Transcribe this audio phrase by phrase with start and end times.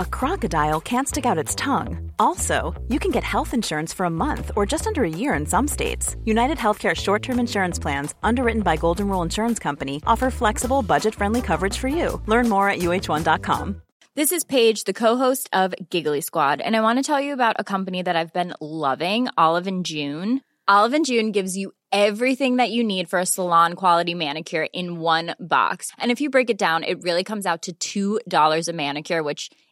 [0.00, 2.10] a crocodile can't stick out its tongue.
[2.18, 5.44] Also, you can get health insurance for a month or just under a year in
[5.44, 6.16] some states.
[6.24, 11.14] United Healthcare short term insurance plans, underwritten by Golden Rule Insurance Company, offer flexible, budget
[11.14, 12.20] friendly coverage for you.
[12.26, 13.82] Learn more at uh1.com.
[14.16, 17.56] This is Paige, the co-host of Giggly Squad, and I want to tell you about
[17.58, 20.40] a company that I've been loving, Olive and June.
[20.66, 25.00] Olive and June gives you everything that you need for a salon quality manicure in
[25.00, 25.92] one box.
[25.98, 29.50] And if you break it down, it really comes out to $2 a manicure, which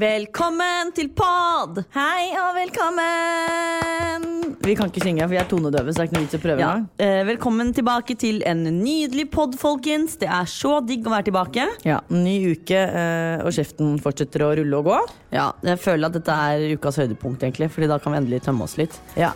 [0.00, 1.80] Velkommen til pod!
[1.96, 4.26] Hei og velkommen!
[4.62, 5.90] Vi kan ikke synge, for vi er tonedøve.
[5.90, 6.70] så det er ikke noe vits å prøve Ja.
[7.02, 10.14] Eh, velkommen tilbake til en nydelig pod, folkens.
[10.20, 11.66] Det er så digg å være tilbake.
[11.88, 14.98] Ja, Ny uke, eh, og kjeften fortsetter å rulle og gå.
[15.32, 18.62] Ja, Jeg føler at dette er ukas høydepunkt, egentlig, Fordi da kan vi endelig tømme
[18.62, 19.00] oss litt.
[19.16, 19.32] Ja.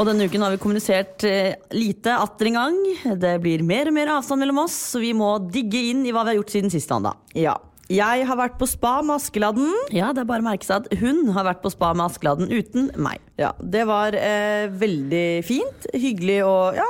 [0.00, 2.76] Og denne uken har vi kommunisert eh, lite atter en gang.
[3.20, 6.22] Det blir mer og mer avstand mellom oss, så vi må digge inn i hva
[6.24, 7.20] vi har gjort siden sist mandag.
[7.36, 7.58] ja.
[7.90, 9.72] Jeg har vært på spa med Askeladden.
[9.90, 12.46] Ja, det er bare å merke seg at hun har vært på spa med Askeladden
[12.46, 13.18] uten meg.
[13.34, 15.88] Ja, Det var eh, veldig fint.
[15.90, 16.86] Hyggelig og ja.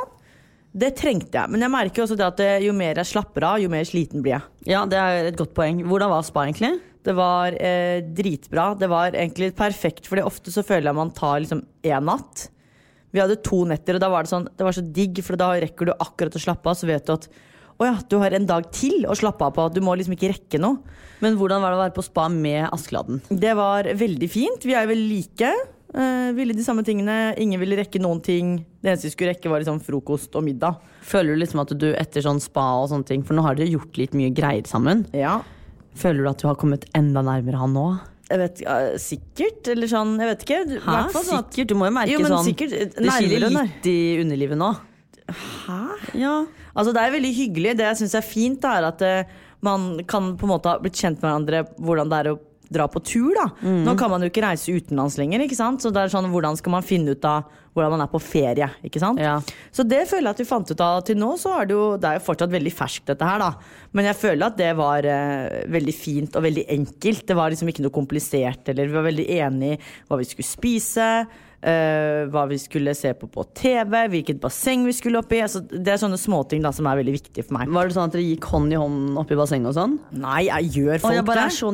[0.76, 1.54] Det trengte jeg.
[1.54, 4.20] Men jeg merker også det at eh, jo mer jeg slapper av, jo mer sliten
[4.20, 4.44] blir jeg.
[4.74, 5.80] Ja, det er et godt poeng.
[5.88, 6.74] Hvordan var spa, egentlig?
[7.08, 8.68] Det var eh, dritbra.
[8.76, 12.50] Det var egentlig perfekt, Fordi ofte så føler jeg man tar liksom én natt.
[13.12, 15.52] Vi hadde to netter, og da var det sånn Det var så digg, for da
[15.58, 17.28] rekker du akkurat å slappe av, så vet du at
[17.80, 19.64] å ja, du har en dag til å slappe av på.
[19.72, 20.82] Du må liksom ikke rekke noe.
[21.24, 23.22] Men hvordan var det å være på spa med Askeladden?
[23.32, 24.66] Det var veldig fint.
[24.68, 25.48] Vi er vel like.
[25.96, 27.32] Uh, ville de samme tingene.
[27.40, 28.52] Ingen ville rekke noen ting.
[28.84, 30.76] Det eneste vi skulle rekke, var liksom frokost og middag.
[31.08, 33.72] Føler du liksom at du etter sånn spa og sånne ting, for nå har dere
[33.72, 35.40] gjort litt mye greier sammen, Ja.
[35.96, 37.88] føler du at du har kommet enda nærmere han nå?
[38.30, 38.60] Jeg vet,
[39.02, 40.58] sikkert, eller sånn, jeg vet ikke.
[40.84, 40.98] Hæ?
[41.16, 41.72] sånn Sikkert?
[41.72, 44.68] Du må jo merke Jo, sånn sikkert, eh, Det kiler nærmere litt i underlivet nå.
[45.30, 45.80] Hæ?
[46.20, 46.34] Ja.
[46.70, 47.74] Altså, det er veldig hyggelig.
[47.80, 49.32] Det jeg syns er fint, er at eh,
[49.66, 52.38] man kan på en måte ha blitt kjent med hverandre hvordan det er å
[52.70, 53.32] dra på tur.
[53.36, 55.82] da Nå kan man jo ikke reise utenlands lenger, ikke sant?
[55.82, 58.66] så det er sånn, hvordan skal man finne ut av hvordan man er på ferie?
[58.86, 59.20] ikke sant?
[59.22, 59.36] Ja.
[59.74, 61.32] Så det føler jeg at vi fant ut av til nå.
[61.38, 63.52] Så er det jo det er jo fortsatt veldig ferskt, dette her, da.
[63.94, 67.26] Men jeg føler at det var eh, veldig fint og veldig enkelt.
[67.28, 68.72] Det var liksom ikke noe komplisert.
[68.72, 71.06] Eller vi var veldig enige i hva vi skulle spise.
[71.62, 75.42] Eh, hva vi skulle se på på TV, hvilket basseng vi skulle opp i.
[75.44, 77.68] Altså, det er sånne småting som er veldig viktige for meg.
[77.68, 79.98] Var det sånn at dere gikk hånd i hånd opp i bassenget og sånn?
[80.12, 81.72] Nei, jeg gjør Og folk jeg bare er så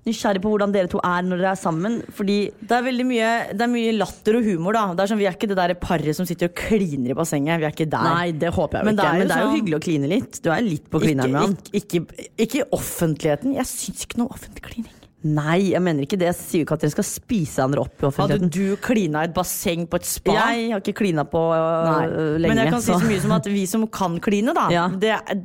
[0.00, 1.98] nysgjerrig på hvordan dere to er når dere er sammen.
[2.16, 4.86] Fordi Det er veldig mye, er mye latter og humor, da.
[4.96, 7.60] Er sånn, vi er ikke det der paret som sitter og kliner i bassenget.
[7.60, 8.08] Vi er ikke der.
[8.08, 9.10] Nei, det håper jeg Men ikke.
[9.10, 10.40] det men det er jo sånn- hyggelig å kline litt.
[10.42, 11.56] Du er litt på klineren med han.
[11.76, 12.06] ikke,
[12.40, 13.52] ikke, offentligheten.
[13.54, 14.96] Jeg syns ikke noe offentlig klining.
[15.22, 16.30] Nei, jeg mener ikke det.
[16.30, 19.28] Jeg sier jo ikke at dere skal spise andre opp i Hadde du klina i
[19.28, 20.32] et basseng på et spa?
[20.32, 22.48] Jeg har ikke klina på øh, lenge.
[22.54, 24.88] Men jeg kan si så- så mye som at vi som kan kline, da Ja.
[24.88, 25.42] det er,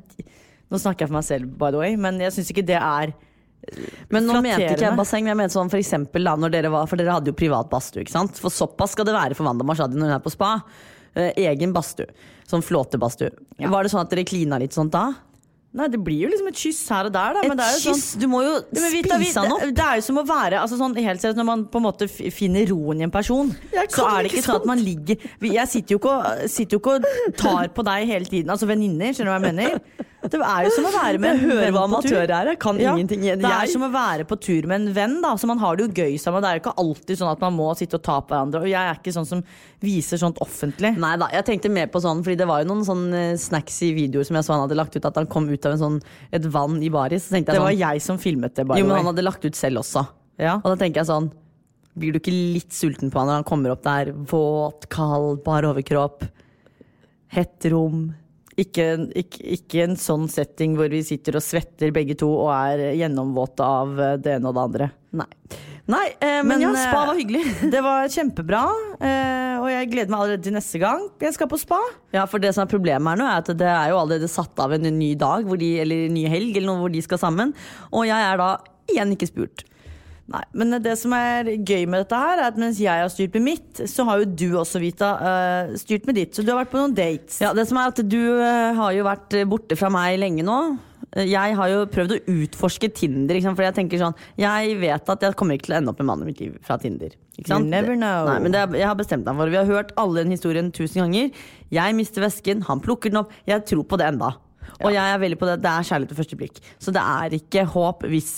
[0.72, 3.12] Nå snakker jeg for meg selv, by the way, men jeg syns ikke det er
[4.10, 6.72] Men nå mente ikke jeg basseng, men jeg mente sånn for eksempel da, når dere
[6.72, 8.38] var For dere hadde jo privat badstue, ikke sant?
[8.40, 10.62] For såpass skal det være for Wanda Mashadi når hun er på spa.
[11.16, 12.08] Eh, egen badstue.
[12.48, 13.32] Sånn flåtebadstue.
[13.60, 13.70] Ja.
[13.70, 15.14] Var det sånn at dere klina litt sånt da?
[15.76, 17.42] Nei, det blir jo liksom et kyss her og der, da.
[17.44, 18.12] Et men det jo sånn kyss!
[18.22, 19.66] Du må jo spise vi, vi, han opp.
[19.66, 21.86] det, det er jo som å være altså sånn, helt seriøst, Når man på en
[21.90, 23.52] måte finner roen i en person,
[23.92, 26.82] så er det ikke sånn at man ligger Jeg sitter jo ikke og, sitter jo
[26.82, 28.54] ikke og tar på deg hele tiden.
[28.56, 30.12] Altså venninner, skjønner du hva jeg mener?
[30.32, 32.16] Det er jo som å være med en venn på tur.
[32.40, 32.96] er.
[32.96, 33.22] Ingenting.
[33.22, 35.34] Det er Jeg- som å være på tur med en venn, da.
[35.36, 36.42] Så man har det jo gøy sammen.
[36.42, 38.62] Det er jo ikke alltid sånn at man må sitte og ta på hverandre.
[38.64, 39.44] Og jeg er ikke sånn som
[39.86, 40.96] viser sånt offentlig.
[40.98, 43.06] Nei da, jeg tenkte mer på sånn Fordi det var jo noen sånn
[43.38, 45.06] snacks snacksy videoer som jeg så han hadde lagt ut.
[45.06, 46.02] At han kom ut av en sånn,
[46.32, 47.30] et vann i baris.
[47.30, 49.80] Det sånn, var jeg som filmet det, by Jo, men han hadde lagt ut selv
[49.84, 50.08] også.
[50.40, 50.56] Ja.
[50.58, 51.32] Og da tenker jeg sånn
[51.98, 54.12] Blir du ikke litt sulten på han når han kommer opp der?
[54.12, 56.26] Våt, kald, bar overkropp.
[57.32, 58.14] Hett rom.
[58.56, 58.88] Ikke,
[59.20, 63.66] ikke, ikke en sånn setting hvor vi sitter og svetter begge to og er gjennomvåte
[63.68, 64.92] av eh, det ene og det andre.
[65.20, 65.28] Nei.
[65.86, 67.44] Nei, eh, men, Men, ja, eh, spa var hyggelig.
[67.74, 68.64] Det var kjempebra,
[68.98, 71.78] eh, og jeg gleder meg allerede til neste gang jeg skal på spa.
[72.16, 74.58] Ja, for det som er problemet her nå, er at det er jo allerede satt
[74.64, 77.22] av en ny dag, hvor de, eller en ny helg, eller noe hvor de skal
[77.22, 77.54] sammen.
[77.92, 78.50] Og jeg er da
[78.90, 79.66] igjen ikke spurt.
[80.26, 83.36] Nei, men det som er gøy med dette her, er at mens jeg har styrt
[83.38, 86.34] med mitt, så har jo du også, Vita, eh, styrt med ditt.
[86.34, 87.38] Så du har vært på noen dates.
[87.44, 90.58] Ja, det som er at du eh, har jo vært borte fra meg lenge nå.
[91.14, 93.60] Eh, Jeg har jo prøvd å utforske Tinder, ikke sant?
[93.60, 96.10] for jeg tenker sånn Jeg vet at jeg kommer ikke til å ende opp med
[96.10, 97.14] mannen i mitt liv fra Tinder.
[97.38, 97.70] Ikke sant?
[97.70, 98.26] You never know.
[98.26, 101.04] Nei, men det, jeg har bestemt meg for Vi har hørt alle den historien tusen
[101.06, 101.30] ganger.
[101.70, 103.38] Jeg mister vesken, han plukker den opp.
[103.46, 104.34] Jeg tror på det enda.
[104.82, 105.60] Og jeg er veldig på det.
[105.62, 106.62] Det er kjærlighet ved første blikk.
[106.82, 108.34] Så det er ikke håp hvis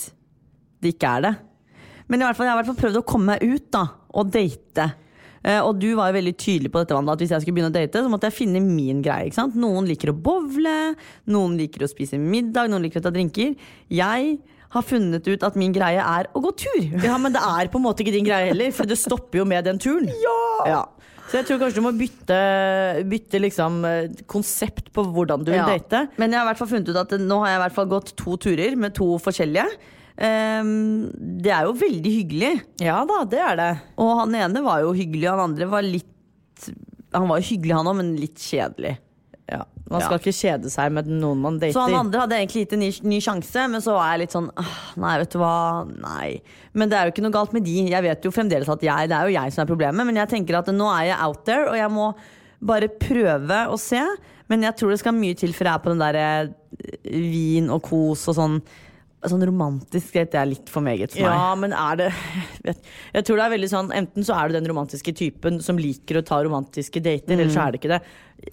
[0.84, 1.38] det ikke er det.
[2.08, 3.84] Men i hvert fall, jeg har i hvert fall prøvd å komme meg ut da,
[4.16, 4.86] og date.
[5.44, 7.72] Eh, og du var jo veldig tydelig på dette, Wanda, at hvis jeg skulle begynne
[7.72, 9.28] å date, så måtte jeg finne min greie.
[9.30, 9.56] ikke sant?
[9.60, 10.96] Noen liker å bowle,
[11.32, 13.54] noen liker å spise middag, noen liker å ta drinker.
[13.92, 14.38] Jeg
[14.76, 16.82] har funnet ut at min greie er å gå tur.
[17.04, 19.46] Ja, men det er på en måte ikke din greie heller, for det stopper jo
[19.48, 20.10] med den turen.
[20.68, 20.84] Ja!
[21.28, 22.36] Så jeg tror kanskje du må bytte,
[23.12, 25.66] bytte liksom eh, konsept på hvordan du vil Ja.
[25.68, 26.06] date.
[26.16, 27.90] Men jeg har i hvert fall funnet ut at nå har jeg i hvert fall
[27.92, 29.66] gått to turer med to forskjellige.
[30.18, 31.10] Ehm,
[31.44, 32.54] det er jo veldig hyggelig.
[32.82, 33.72] Ja da, det er det.
[34.02, 36.14] Og han ene var jo hyggelig, han andre var litt
[37.14, 38.98] Han var hyggelig, han òg, men litt kjedelig.
[39.48, 40.20] Ja, Man skal Ja.
[40.20, 41.72] ikke kjede seg med noen man dater.
[41.72, 44.34] Så han andre hadde egentlig gitt en ny, ny sjanse, men så var jeg litt
[44.36, 46.42] sånn «Ah, Nei, vet du hva, nei.
[46.74, 47.78] Men det er jo ikke noe galt med de.
[47.88, 50.28] Jeg vet jo fremdeles at jeg, det er jo jeg som er problemet, men jeg
[50.34, 52.10] tenker at nå er jeg out there, og jeg må
[52.60, 54.02] bare prøve å se.
[54.50, 56.28] Men jeg tror det skal mye til før jeg er på den derre
[57.08, 58.60] vin og kos og sånn.
[59.26, 61.34] Sånn romantisk det er litt for meget for meg.
[61.34, 62.10] Ja, men er det
[63.16, 66.20] Jeg tror det er veldig sånn Enten så er du den romantiske typen som liker
[66.20, 68.02] å ta romantiske dater, eller så er det ikke det.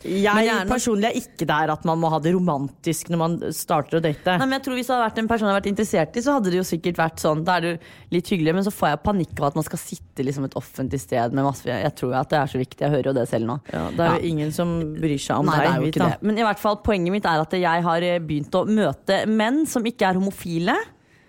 [0.04, 3.98] Jeg gjerne- personlig er ikke der at man må ha det romantisk når man starter
[3.98, 4.38] å date.
[4.38, 6.20] Nei, men jeg tror Hvis det hadde vært en person jeg hadde vært interessert i,
[6.24, 7.44] så hadde det jo sikkert vært sånn.
[7.44, 7.78] Da er det jo
[8.16, 11.00] litt hyggelig, men så får jeg panikk av at man skal sitte liksom et offentlig
[11.00, 12.80] sted med masse Jeg tror at det er så viktig.
[12.80, 13.60] Jeg hører jo det selv nå.
[13.72, 15.74] Ja, det er jo ingen som bryr seg om Nei, det deg.
[15.74, 16.18] er jo ikke det.
[16.22, 19.64] Men i hvert fall, poenget mitt er at jeg har eh, begynt å møte menn
[19.66, 20.74] som ikke er homofile.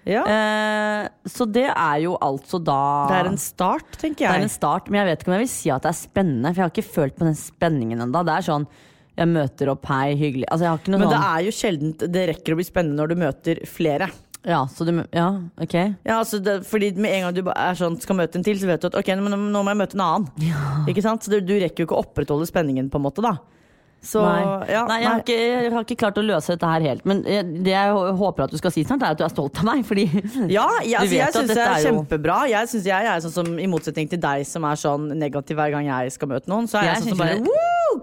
[0.06, 2.80] Ja, Eh, så det er jo altså da
[3.10, 4.50] det er en start, tenker det er jeg.
[4.50, 6.52] en start, men jeg vet ikke om jeg vil si at det er spennende.
[6.52, 8.22] For jeg har ikke følt på den spenningen ennå.
[8.26, 8.68] Det er sånn
[9.16, 10.46] jeg møter opp, hei, hyggelig.
[10.52, 13.16] Altså, jeg Men det sånn er jo sjeldent det rekker å bli spennende når du
[13.22, 14.10] møter flere.
[14.46, 15.74] Ja, så du Ja, ok.
[16.06, 18.68] Ja, altså det, fordi Med en gang du er sånn, skal møte en til, så
[18.70, 20.86] vet du at ok, men nå, må jeg møte en annen.
[20.92, 21.24] Ikke sant?
[21.26, 23.24] Så du, du rekker jo ikke å opprettholde spenningen, på en måte.
[23.26, 23.38] da
[24.06, 26.86] Så Nei, ja, nei, jeg, har ikke, jeg har ikke klart å løse dette her
[26.86, 27.06] helt.
[27.10, 29.62] Men jeg, det jeg håper at du skal si snart, er at du er stolt
[29.62, 29.82] av meg.
[29.88, 30.06] Fordi
[30.58, 32.38] Ja, jeg, Du altså, vet jeg syns det er kjempebra.
[32.52, 35.74] Jeg synes jeg er sånn som, I motsetning til deg som er sånn negativ hver
[35.74, 37.42] gang jeg skal møte noen, så er jeg, Jeg sånn som bare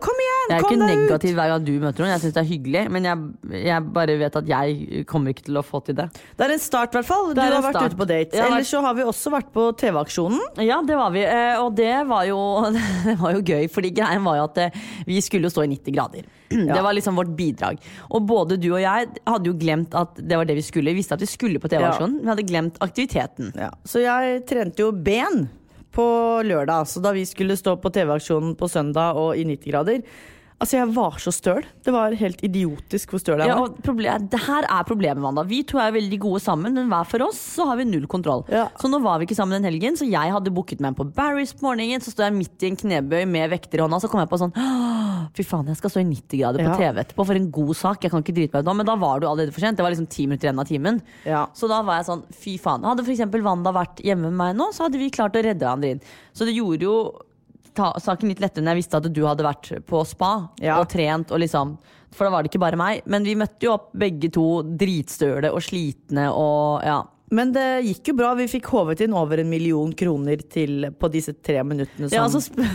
[0.02, 0.50] kom igjen!
[0.52, 1.36] jeg er ikke negativ ut!
[1.38, 2.12] hver gang du møter noen.
[2.14, 5.60] Jeg syns det er hyggelig, men jeg, jeg bare vet at jeg kommer ikke til
[5.60, 6.08] å få til det.
[6.38, 7.32] Det er en start, i hvert fall.
[7.34, 7.92] Du har vært start.
[7.92, 8.36] ute på date.
[8.38, 10.40] Jeg Ellers så har vi også vært på TV-aksjonen.
[10.66, 11.24] Ja, det var vi.
[11.26, 12.38] eh, Og det var jo,
[13.08, 15.72] det var jo gøy, fordi greien var jo at eh, vi skulle jo stå i
[15.76, 16.28] 90 grader.
[16.72, 17.78] Det var liksom vårt bidrag.
[18.12, 20.92] Og både du og jeg hadde jo glemt at det var det vi skulle.
[20.92, 23.54] Vi visste at vi skulle på TV-aksjonen, vi hadde glemt aktiviteten.
[23.56, 23.70] Ja.
[23.88, 25.46] Så jeg trente jo ben
[25.92, 26.06] på
[26.46, 26.88] lørdag.
[26.88, 30.04] Så da vi skulle stå på TV-aksjonen på søndag og i 90 grader
[30.62, 31.64] Altså, jeg var så støl.
[31.82, 33.72] Det var helt idiotisk hvor støl jeg Ja, var.
[33.74, 35.42] og det her er problemet, Wanda.
[35.42, 38.44] Vi to er veldig gode sammen, men hver for oss så har vi null kontroll.
[38.48, 38.68] Ja.
[38.78, 41.50] Så nå var vi ikke sammen den helgen, så jeg hadde booket meg på Barry's
[41.58, 41.98] på morgenen.
[42.00, 44.38] Så står jeg midt i en knebøy med vekter i hånda, så kom jeg på
[44.38, 46.76] sånn «Åh, Fy faen, jeg skal stå i 90 grader på Ja.
[46.78, 48.02] TV etterpå for en god sak.
[48.04, 48.74] Jeg kan ikke drite meg ut nå.
[48.76, 49.76] Men da var du allerede for sent.
[49.78, 51.00] Det var liksom ti minutter igjen av timen.
[51.24, 51.46] Ja.
[51.54, 52.84] Så da var jeg sånn, fy faen.
[52.84, 53.22] Hadde f.eks.
[53.42, 56.00] Wanda vært hjemme med meg nå, så hadde vi klart å redde hverandre inn.
[56.34, 56.96] Så det gjorde jo
[57.76, 60.78] saken litt lettere når jeg visste at du hadde vært på spa Ja.
[60.80, 61.30] og trent.
[61.32, 61.78] og liksom
[62.12, 63.02] For da var det ikke bare meg.
[63.06, 67.02] Men vi møtte jo opp begge to dritstøle og slitne og ja.
[67.32, 68.34] Men det gikk jo bra.
[68.36, 72.10] Vi fikk håvet inn over en million kroner til på disse tre minuttene.
[72.10, 72.68] Som, ja så, spør,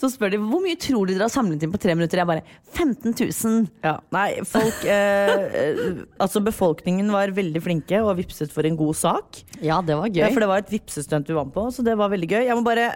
[0.00, 2.18] så spør de hvor mye tror du dere har samlet inn på tre minutter.
[2.18, 2.42] Jeg bare
[2.74, 3.68] 15 000.
[3.86, 5.30] Ja, nei, folk eh,
[5.62, 9.44] eh, Altså, befolkningen var veldig flinke og vipset for en god sak.
[9.62, 10.34] Ja, det var Ja, gøy.
[10.34, 12.42] for det var et vipsestunt vi vant på, så det var veldig gøy.
[12.50, 12.90] Jeg må bare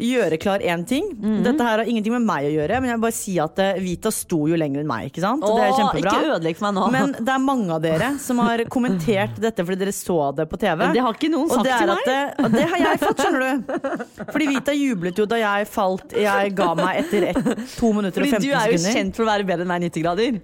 [0.00, 1.04] gjøre klar én ting.
[1.14, 1.42] Mhm.
[1.44, 3.78] Dette her har ingenting med meg å gjøre, men jeg vil bare si at eh,
[3.84, 5.44] Vita sto jo lenger enn meg, ikke sant?
[5.44, 6.14] Åh, det er kjempebra.
[6.16, 6.86] ikke ødelegg meg nå.
[6.96, 10.58] Men det er mange av dere som har kommentert dette fordi dere så det på
[10.60, 10.86] TV.
[10.92, 13.40] Det har ikke noen sagt det til at det, og det har jeg fått, skjønner
[13.40, 14.04] du.
[14.32, 17.44] Fordi Vita jublet jo da jeg falt Jeg ga meg etter ett,
[17.78, 18.46] to minutter Fordi og 15 sekunder.
[18.46, 18.96] du er jo sekunder.
[19.00, 20.40] kjent for å være bedre enn meg i 90 grader.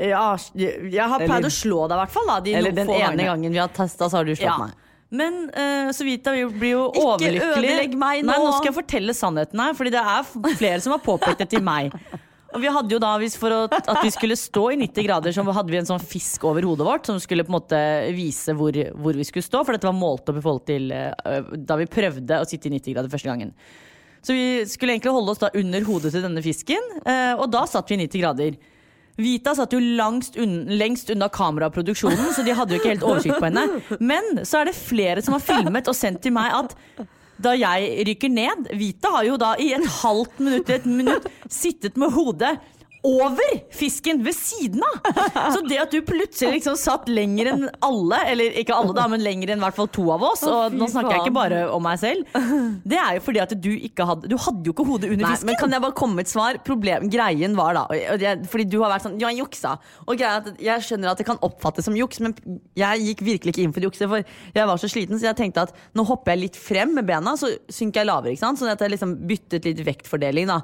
[0.00, 2.26] Ja, jeg har pleid å slå deg, i hvert fall.
[2.26, 4.56] Da, de Eller den ene gangen vi har testa, så har du slått Ja.
[4.58, 4.72] meg.
[5.14, 7.48] Men uh, så Vita blir jo Ikke overlykkelig.
[7.54, 8.32] ødelegg meg nå.
[8.32, 11.50] Nei, nå skal jeg fortelle sannheten her, Fordi det er flere som har påpekt det
[11.54, 11.94] til meg.
[12.54, 15.74] Og vi hadde jo da, For at vi skulle stå i 90 grader, så hadde
[15.74, 17.80] vi en sånn fisk over hodet vårt som skulle på en måte
[18.14, 19.64] vise hvor, hvor vi skulle stå.
[19.64, 22.76] For dette var målt opp i forhold til uh, da vi prøvde å sitte i
[22.76, 23.50] 90 grader første gangen.
[24.24, 27.66] Så vi skulle egentlig holde oss da under hodet til denne fisken, uh, og da
[27.68, 28.62] satt vi i 90 grader.
[29.20, 33.46] Vita satt jo un lengst unna kameraproduksjonen, så de hadde jo ikke helt oversikt på
[33.46, 33.98] henne.
[34.02, 36.74] Men så er det flere som har filmet og sendt til meg at
[37.44, 41.98] da jeg rykker ned Vita har jo da i et halvt minutt et minutt sittet
[41.98, 42.52] med hodet
[43.04, 45.08] over fisken ved siden av!
[45.54, 49.22] Så det at du plutselig liksom satt lenger enn alle, eller ikke alle, da, men
[49.24, 51.84] lenger enn i hvert fall to av oss, og nå snakker jeg ikke bare om
[51.84, 52.24] meg selv,
[52.88, 55.32] det er jo fordi at du ikke hadde Du hadde jo ikke hodet under Nei,
[55.34, 55.50] fisken.
[55.50, 56.58] men Kan jeg bare komme med et svar?
[56.64, 59.74] Problem, greien var da jeg, Fordi du har vært sånn, ja, jeg juksa
[60.06, 62.34] Og greia er at jeg skjønner at det kan oppfattes som juks Men
[62.78, 64.24] jeg gikk virkelig ikke inn for jukse For
[64.56, 67.36] jeg var så sliten, så jeg tenkte at Nå hopper jeg litt frem med bena
[67.40, 68.62] Så synker jeg lavere, ikke sant?
[68.62, 70.62] Sånn at jeg liksom byttet litt vektfordeling da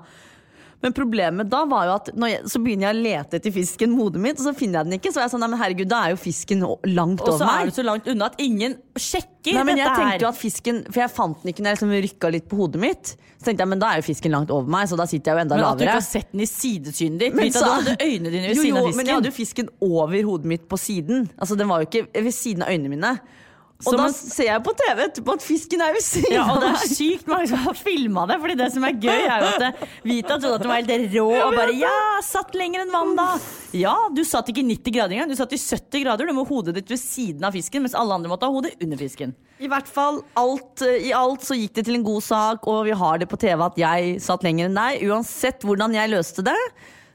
[0.82, 3.98] men problemet da var jo at jeg, så begynner jeg å lete etter fisken med
[4.00, 5.12] hodet mitt, og så finner jeg den ikke.
[5.12, 7.36] Så jeg sånn, nei, men herregud, da er jo fisken langt over meg.
[7.36, 10.10] Og så er du så langt unna at ingen sjekker Nei, men jeg dette her.
[10.10, 12.56] tenkte jo at fisken For jeg fant den ikke når jeg liksom rykka litt på
[12.58, 13.12] hodet mitt.
[13.40, 15.36] Så tenkte jeg, men da er jo fisken langt over meg, så da sitter jeg
[15.38, 17.34] jo enda men at du ikke har sett den i sidesynet ditt.
[17.34, 18.96] Men så- du hadde øynene dine ved Jo, siden jo, av fisken.
[18.96, 21.28] men jeg hadde jo fisken over hodet mitt på siden.
[21.40, 23.12] Altså Den var jo ikke ved siden av øynene mine.
[23.86, 26.58] Og da man- ser jeg på TV etterpå at fisken er ved siden ja, og
[26.60, 28.36] det er sykt mange som har filma det.
[28.42, 31.14] Fordi det som er gøy, er jo at eh, Vita trodde at den var helt
[31.16, 31.94] rå og bare Ja,
[32.26, 33.28] satt lenger enn vann, da.
[33.72, 35.30] Ja, du satt ikke i 90 grader engang.
[35.32, 36.26] Du satt i 70 grader.
[36.28, 39.00] Du må hodet ditt ved siden av fisken, mens alle andre måtte ha hodet under
[39.00, 39.32] fisken.
[39.60, 42.84] I hvert fall, alt, eh, I alt så gikk det til en god sak, og
[42.88, 45.04] vi har det på TV at jeg satt lenger enn deg.
[45.08, 46.56] Uansett hvordan jeg løste det,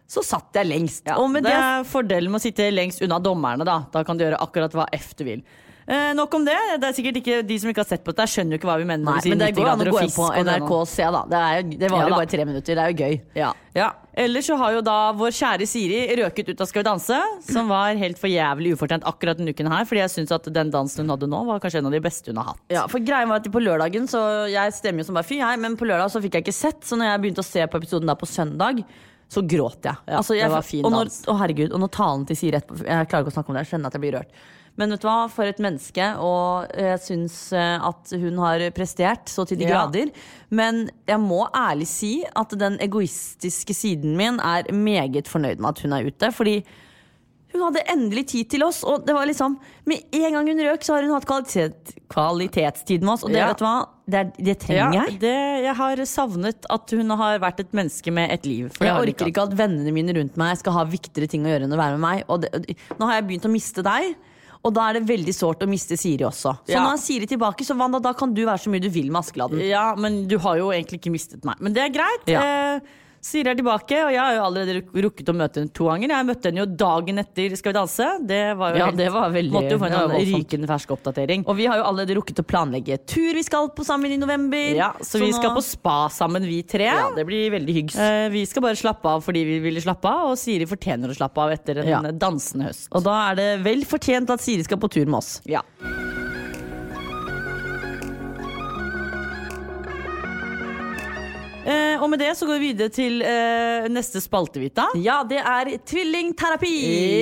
[0.07, 1.05] så satt jeg lengst.
[1.17, 3.65] og med det det, er fordelen med å sitte lengst unna dommerne.
[3.65, 5.41] Da Da kan du gjøre akkurat hva F du vil.
[5.87, 6.55] Eh, nok om det.
[6.81, 8.77] Det er sikkert ikke De som ikke har sett på dette, skjønner jo ikke hva
[8.81, 9.05] vi mener.
[9.05, 10.25] Nei, men det går an å gå inn på.
[10.41, 11.21] NRK og se, da.
[11.29, 12.79] Det, er, jo- det varer jo bare tre minutter.
[12.79, 13.19] Det er jo gøy.
[13.37, 13.51] Ja.
[13.75, 13.89] Ja.
[14.17, 17.19] Ellers så har jo da vår kjære Siri røket ut av Skal vi danse,
[17.51, 19.85] som var helt for jævlig ufortjent akkurat denne uken her.
[19.85, 22.31] Fordi jeg syns at den dansen hun hadde nå, var kanskje en av de beste
[22.33, 22.61] hun har hatt.
[22.73, 25.59] Ja, for greia var at på lørdagen Så jeg stemmer jo som bare fy, jeg,
[25.61, 26.81] men på lørdag så fikk jeg ikke sett.
[26.87, 28.81] Så når jeg begynte å se på episoden der på søndag,
[29.29, 29.97] så gråt jeg.
[30.07, 31.09] Ja, jeg det var fin og når.
[31.29, 33.63] Å herregud, og når talen til Siri etterpå Jeg klarer ikke å snakke om det,
[33.65, 34.43] jeg skjønner at jeg blir rørt.
[34.77, 39.29] Men vet du hva, for et menneske, og jeg syns eh, at hun har prestert
[39.31, 39.85] så til de Ja.
[39.85, 40.09] grader.
[40.51, 45.79] Men jeg må ærlig si at den egoistiske siden min er meget fornøyd med at
[45.85, 46.31] hun er ute.
[46.35, 46.57] Fordi
[47.55, 50.83] hun hadde endelig tid til oss, og det var liksom Med en gang hun røk,
[50.83, 53.47] så har hun hatt kvalitet, kvalitetstid med oss, og det, Ja.
[53.53, 53.87] vet du hva?
[54.09, 55.19] Det, er, det trenger Ja, jeg.
[55.21, 58.69] det, jeg har savnet at hun har vært et menneske med et liv.
[58.75, 61.63] For Jeg orker ikke at vennene mine rundt meg skal ha viktigere ting å gjøre
[61.69, 62.23] enn å være med meg.
[62.27, 64.15] Og det, nå har jeg begynt å miste deg,
[64.65, 66.55] og da er det veldig sårt å miste Siri også.
[66.65, 66.81] Så Ja.
[66.83, 69.21] nå er Siri tilbake, så Wanda, da kan du være så mye du vil med
[69.21, 69.61] Askeladden.
[69.61, 71.59] Ja, men du har jo egentlig ikke mistet meg.
[71.61, 72.25] Men det er greit.
[72.27, 72.41] Ja.
[72.41, 72.79] Eh,
[73.25, 76.11] Siri er tilbake, og jeg har jo allerede rukket å møte henne to ganger.
[76.13, 78.09] Jeg møtte henne jo dagen etter Skal vi danse.
[78.21, 81.43] Det var jo Ja, helt- det var veldig- Måtte jo få en rykende fersk oppdatering.
[81.47, 84.75] Og vi har jo allerede rukket å planlegge tur vi skal på sammen i november.
[84.75, 86.85] Ja, så, vi nå- skal på spa sammen, vi tre.
[86.85, 87.97] Ja, det blir veldig hyggs.
[87.97, 91.17] Eh, vi skal bare slappe av fordi vi ville slappe av, og Siri fortjener å
[91.17, 92.01] slappe av etter en Ja.
[92.11, 92.87] dansende høst.
[92.91, 95.41] Og da er det vel fortjent at Siri skal på tur med oss.
[95.45, 95.61] Ja.
[101.65, 104.85] Eh, og med det så går vi videre til eh, neste spalte, Vita.
[105.01, 106.73] Ja, det er tvillingterapi!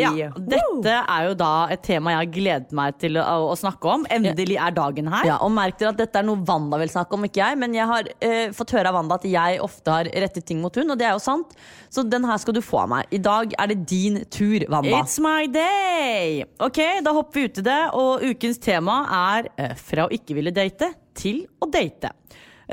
[0.02, 0.12] Ja.
[0.36, 4.04] Dette er jo da et tema jeg har gledet meg til å, å snakke om.
[4.12, 5.30] Endelig er dagen her.
[5.32, 7.60] Ja, og merk dere at dette er noe Wanda vil snakke om, ikke jeg.
[7.62, 10.76] Men jeg har eh, fått høre av Wanda at jeg ofte har rettet ting mot
[10.76, 11.56] hun, og det er jo sant.
[11.94, 13.08] Så den her skal du få av meg.
[13.16, 15.00] I dag er det din tur, Wanda.
[15.00, 16.44] It's my day!
[16.60, 19.04] Ok, da hopper vi ut i det, og ukens tema
[19.38, 22.12] er eh, fra å ikke ville date til å date.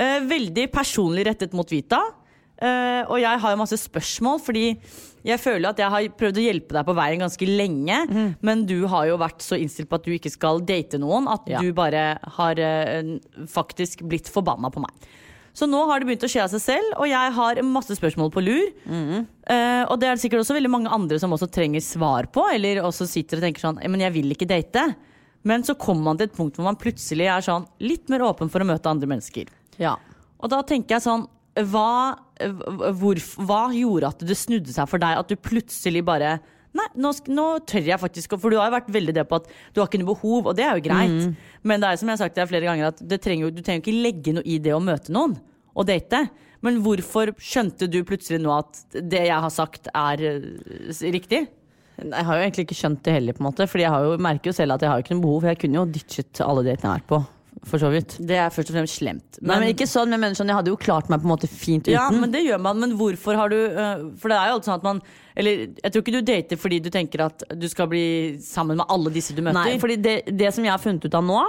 [0.01, 1.99] Eh, veldig personlig rettet mot Vita.
[2.61, 4.65] Eh, og jeg har jo masse spørsmål, fordi
[5.25, 7.97] jeg føler at jeg har prøvd å hjelpe deg på veien ganske lenge.
[8.45, 11.47] Men du har jo vært så innstilt på at du ikke skal date noen, at
[11.49, 11.59] Ja.
[11.61, 13.17] du bare har eh,
[13.49, 14.93] faktisk blitt forbanna på meg.
[15.53, 18.29] Så nå har det begynt å skje av seg selv, og jeg har masse spørsmål
[18.31, 18.69] på lur.
[18.87, 22.45] Eh, og det er det sikkert også veldig mange andre som også trenger svar på,
[22.53, 24.95] eller også sitter og tenker sånn Men jeg vil ikke date.
[25.43, 28.49] Men så kommer man til et punkt hvor man plutselig er sånn litt mer åpen
[28.49, 29.49] for å møte andre mennesker.
[29.81, 29.97] Ja.
[30.41, 31.27] Og da tenker jeg sånn
[31.67, 32.15] hva,
[32.95, 35.19] hvor, hva gjorde at det snudde seg for deg?
[35.19, 36.39] At du plutselig bare
[36.71, 39.49] Nei, nå, nå tør jeg faktisk For du har jo vært veldig det på at
[39.75, 41.33] du har ikke noe behov, og det er jo greit.
[41.67, 43.83] Men det er som jeg har sagt deg flere ganger, at det trenger, du trenger
[43.83, 45.35] ikke legge noe i det å møte noen
[45.75, 46.21] og date.
[46.63, 51.43] Men hvorfor skjønte du plutselig nå at det jeg har sagt, er eh, riktig?
[52.01, 53.67] Jeg har jo egentlig ikke skjønt det heller, på en måte.
[53.67, 55.51] Fordi jeg har jo, merker jo selv at jeg har ikke noe behov.
[55.51, 57.21] Jeg kunne jo ditchet alle datene jeg har vært på.
[57.69, 58.15] For så vidt.
[58.25, 59.37] Det er først og fremst slemt.
[59.45, 61.85] Nei, men ikke sånn, men sånn, jeg hadde jo klart meg på en måte fint
[61.85, 61.93] uten.
[61.93, 62.79] Ja, men det gjør man.
[62.81, 65.01] Men hvorfor har du øh, For det er jo alltid sånn at man
[65.37, 68.05] Eller jeg tror ikke du dater fordi du tenker at du skal bli
[68.41, 69.59] sammen med alle disse du møter.
[69.59, 71.43] Nei, fordi det, det som jeg har funnet ut av nå,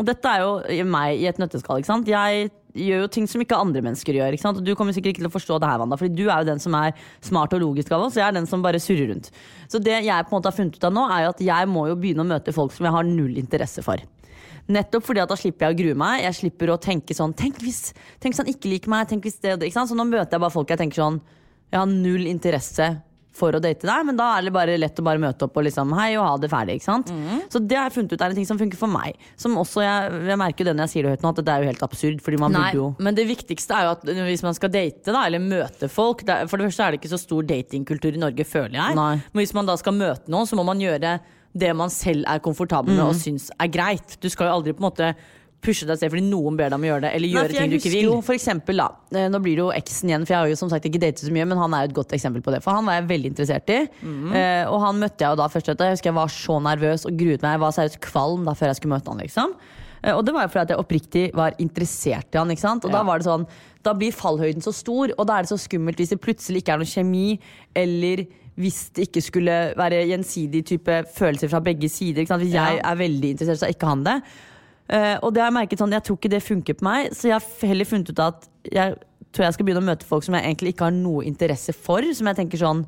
[0.00, 2.08] og dette er jo meg i et nøtteskall, ikke sant.
[2.08, 4.32] Jeg gjør jo ting som ikke andre mennesker gjør.
[4.32, 4.60] ikke sant?
[4.60, 6.48] Og du kommer sikkert ikke til å forstå det her, Wanda, fordi du er jo
[6.52, 6.94] den som er
[7.26, 9.28] smart og logisk av oss, jeg er den som bare surrer rundt.
[9.68, 11.70] Så det jeg på en måte har funnet ut av nå, er jo at jeg
[11.70, 14.00] må jo begynne å møte folk som jeg har null interesse for.
[14.68, 16.22] Nettopp fordi at da slipper jeg å grue meg.
[16.26, 19.08] Jeg slipper å tenke sånn Tenk hvis, tenk hvis han ikke liker meg.
[19.10, 19.56] Tenk hvis det.
[19.62, 19.90] Ikke sant?
[19.90, 21.20] Så nå møter jeg bare folk jeg tenker sånn
[21.70, 22.90] Jeg har null interesse
[23.40, 25.64] for å date deg, men da er det bare lett å bare møte opp og
[25.64, 26.74] liksom hei og ha det ferdig.
[26.80, 27.12] ikke sant?
[27.52, 29.16] Så det har jeg funnet ut er en ting som funker for meg.
[29.40, 31.54] Som også jeg, jeg merker jo det når jeg sier det høyt nå, at det
[31.54, 32.20] er jo helt absurd.
[32.26, 35.14] Fordi man Nei, burde jo men det viktigste er jo at hvis man skal date
[35.14, 38.22] da, eller møte folk det For det første er det ikke så stor datingkultur i
[38.26, 38.98] Norge, føler jeg.
[38.98, 39.12] Nei.
[39.30, 41.20] Men hvis man da skal møte noen, så må man gjøre
[41.56, 43.20] det man selv er komfortabel med og Mm.
[43.20, 44.16] syns er greit.
[44.20, 45.14] Du skal jo aldri på en måte
[45.60, 47.76] pushe deg selv fordi noen ber deg om å gjøre det, eller gjøre ting du
[47.76, 48.04] ikke vil.
[48.06, 48.86] Jo, for eksempel, da.
[49.12, 51.20] eh, Nå blir det jo eksen igjen, for jeg har jo som sagt ikke datet
[51.26, 52.62] så mye, men han er jo et godt eksempel på det.
[52.64, 53.88] For han var jeg veldig interessert i.
[54.02, 54.32] Mm.
[54.32, 55.66] Eh, og han møtte jeg jo da først.
[55.76, 57.52] Jeg husker jeg var så nervøs og gruet meg.
[57.58, 59.52] Jeg var seriøst kvalm da før jeg skulle møte han, liksom.
[60.02, 62.84] Eh, og det var jo fordi at jeg oppriktig var interessert i han, ikke sant.
[62.86, 63.46] Og da var det sånn
[63.82, 66.72] Da blir fallhøyden så stor, og da er det så skummelt hvis det plutselig ikke
[66.74, 67.38] er noe kjemi,
[67.74, 68.26] eller
[68.60, 72.26] hvis det ikke skulle være gjensidig type følelser fra begge sider.
[72.28, 74.16] Hvis jeg er veldig interessert, så er ikke han det.
[74.90, 77.28] Uh, og det har jeg merket sånn, jeg tror ikke det funker på meg, så
[77.28, 78.96] jeg har heller funnet ut at jeg
[79.30, 82.04] tror jeg skal begynne å møte folk som jeg egentlig ikke har noe interesse for.
[82.16, 82.84] Som jeg tenker sånn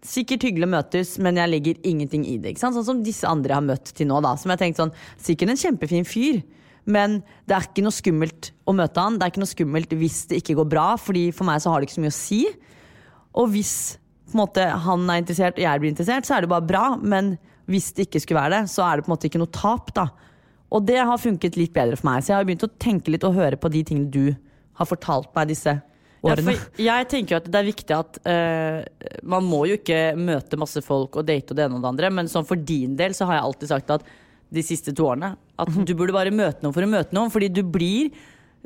[0.00, 2.54] Sikkert hyggelig å møtes, men jeg legger ingenting i det.
[2.56, 4.22] Sånn som disse andre jeg har møtt til nå.
[4.24, 6.38] da Som jeg tenkte sånn Sikkert en kjempefin fyr,
[6.88, 9.18] men det er ikke noe skummelt å møte han.
[9.18, 11.82] Det er ikke noe skummelt hvis det ikke går bra, Fordi for meg så har
[11.82, 12.40] det ikke så mye å si.
[13.42, 13.74] Og hvis
[14.30, 16.84] på en måte, han er interessert og jeg blir interessert, så er det bare bra.
[16.96, 17.34] Men
[17.70, 19.92] hvis det ikke skulle være det, så er det på en måte ikke noe tap.
[19.94, 20.08] da
[20.72, 22.22] Og det har funket litt bedre for meg.
[22.22, 24.36] Så jeg har begynt å tenke litt og høre på de tingene du
[24.80, 25.74] har fortalt meg disse
[26.22, 26.52] Ja, årene.
[26.54, 28.82] for jeg tenker jo at det er viktig at uh,
[29.24, 32.10] man må jo ikke møte masse folk og date og det ene og det andre,
[32.12, 34.04] men sånn for din del så har jeg alltid sagt at
[34.52, 35.84] de siste to årene at Mhm.
[35.86, 38.10] du burde bare møte noen for å møte noen, fordi du blir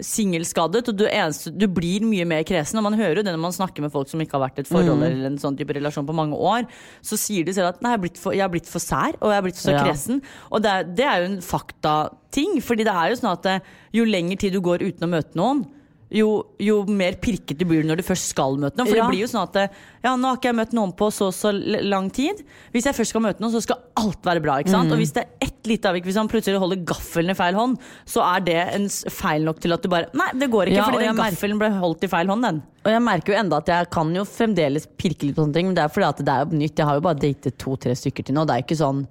[0.03, 2.81] singelskadet, og du, eneste, du blir mye mer kresen.
[2.81, 4.65] Og man hører jo det når man snakker med folk som ikke har vært i
[4.65, 5.05] et forhold mm.
[5.07, 6.67] eller en sånn type relasjon på mange år,
[7.05, 9.31] så sier de selv at nei, jeg har blitt for, har blitt for sær, og
[9.31, 9.85] jeg har blitt så Ja.
[9.85, 10.21] kresen.
[10.51, 13.73] Og det er, det er jo en faktating, fordi det er jo sånn at eh,
[13.95, 15.65] jo lenger tid du går uten å møte noen,
[16.15, 16.29] jo,
[16.63, 18.87] jo mer pirket du blir når du først skal møte noen.
[18.87, 19.05] For Ja.
[19.09, 19.57] det blir jo sånn at
[20.05, 22.45] ja, nå har ikke jeg møtt noen på så så lang tid.
[22.73, 24.59] Hvis jeg først skal møte noen, så skal alt være bra.
[24.63, 24.93] ikke sant?
[24.95, 27.79] Og hvis det er ett lite avvik, hvis han plutselig holder gaffelen i feil hånd,
[28.07, 30.85] så er det en feil nok til at du bare Nei, det går ikke, Ja,
[30.91, 32.63] fordi den gaffelen ble holdt i feil hånd, den.
[32.85, 35.67] Og jeg merker jo enda at jeg kan jo fremdeles pirke litt på sånne ting,
[35.67, 36.77] men det er fordi at det er jo nytt.
[36.79, 38.45] Jeg har jo bare datet to-tre stykker til nå.
[38.47, 39.07] Det er jo ikke sånn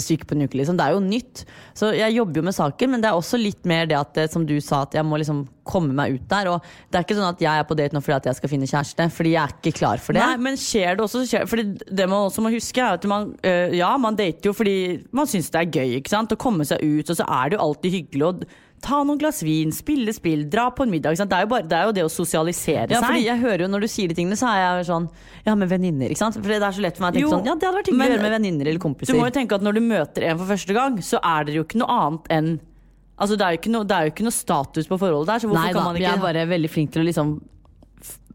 [0.00, 0.78] stykker på en uke, liksom.
[0.78, 1.44] Det er jo nytt.
[1.76, 4.30] Så jeg jobber jo med saken, men det er også litt mer det at, eh,
[4.32, 6.48] som du sa, at jeg må liksom komme meg ut der.
[6.54, 8.52] Og det er ikke sånn at jeg er på date nå fordi at jeg skal
[8.54, 10.24] finne kjæreste, fordi jeg er ikke klar for det.
[10.24, 13.06] Nei, men skjer det også så skjer, Fordi det man også må huske er at
[13.10, 16.32] man, øh, Ja, man dater jo fordi man syns det er gøy ikke sant?
[16.32, 18.34] Å komme seg ut, og så er det jo alltid hyggelig å
[18.82, 21.14] ta noen glass vin, spille spill, dra på en middag.
[21.14, 21.26] Ikke?
[21.30, 23.06] Det, er jo bare, det er jo det å sosialisere Ja, seg.
[23.06, 25.06] fordi jeg hører jo Når du sier de tingene, så er jeg sånn
[25.46, 26.10] Ja, med venninner.
[26.10, 26.34] ikke sant?
[26.40, 27.90] For det er så lett for meg å tenke Jo, sånn Ja, det hadde vært
[27.92, 29.14] hyggelig å gjøre med venninner eller kompiser.
[29.14, 31.60] Du må jo tenke at når du møter en for første gang, så er dere
[31.62, 32.52] jo ikke noe annet enn
[33.22, 35.46] Altså Det er jo ikke noe, er jo ikke noe status på forholdet der, så
[35.52, 37.34] hvorfor Nei kan da, vi er bare veldig flinke til å liksom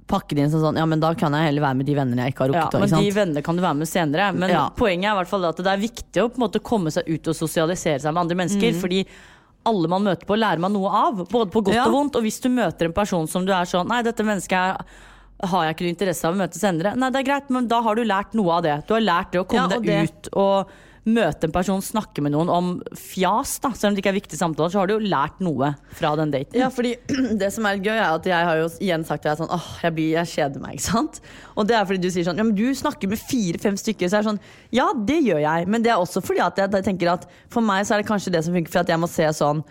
[0.07, 2.23] pakke det inn sånn sånn Ja, men da kan jeg heller være med de vennene
[2.23, 2.79] jeg ikke har ja, rukket.
[2.79, 4.29] men ikke De vennene kan du være med senere.
[4.33, 4.69] Men Ja.
[4.71, 7.09] poenget er i hvert fall at det er viktig å på en måte komme seg
[7.09, 8.71] ut og sosialisere seg med andre mennesker.
[8.71, 8.79] Mm.
[8.79, 9.01] Fordi
[9.67, 11.21] alle man møter på, lærer man noe av.
[11.29, 11.85] Både på godt Ja.
[11.89, 12.15] og vondt.
[12.19, 14.81] Og hvis du møter en person som du er sånn Nei, dette mennesket er
[15.45, 16.95] har jeg ikke noe interesse av å møte senere.
[16.97, 18.87] Nei, det er greit, men da har du lært noe av det.
[18.87, 20.71] Du har lært det å komme Ja, deg ut og
[21.07, 23.71] møte en person, snakke med noen om fjas, da.
[23.77, 26.33] Selv om det ikke er viktige samtaler, så har du jo lært noe fra den
[26.33, 26.57] daten.
[26.59, 26.95] Ja, fordi
[27.41, 29.67] det som er gøy er at jeg har jo igjen sagt jeg er sånn, åh,
[29.85, 31.21] jeg, blir, jeg kjeder meg, ikke sant?
[31.55, 34.19] Og det er fordi du sier sånn, ja, men du snakker med fire-fem stykker, så
[34.19, 34.41] er det sånn,
[34.75, 37.87] ja, det gjør jeg, men det er også fordi at jeg, tenker at for meg
[37.87, 39.63] så er det kanskje det som funker, for at jeg må se sånn,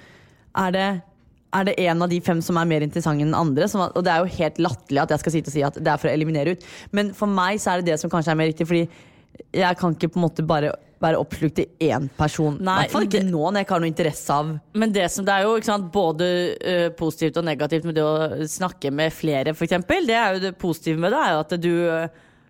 [0.57, 0.87] er det,
[1.57, 3.69] er det en av de fem som er mer interessant enn andre?
[3.69, 5.93] Som, og det er jo helt latterlig at jeg skal sitte og si at det
[5.93, 6.65] er for å eliminere ut,
[6.97, 9.13] men for meg så er det det som kanskje er mer riktig, fordi
[9.55, 12.57] jeg kan ikke på en måte bare være oppslukt i én person.
[12.57, 15.27] I hvert fall ikke nå når jeg ikke har noe interesse av Men det, som,
[15.27, 19.13] det er jo ikke sant, både uh, positivt og negativt med det å snakke med
[19.15, 19.77] flere, f.eks.
[19.85, 21.75] Det er jo det positive med det, er jo at du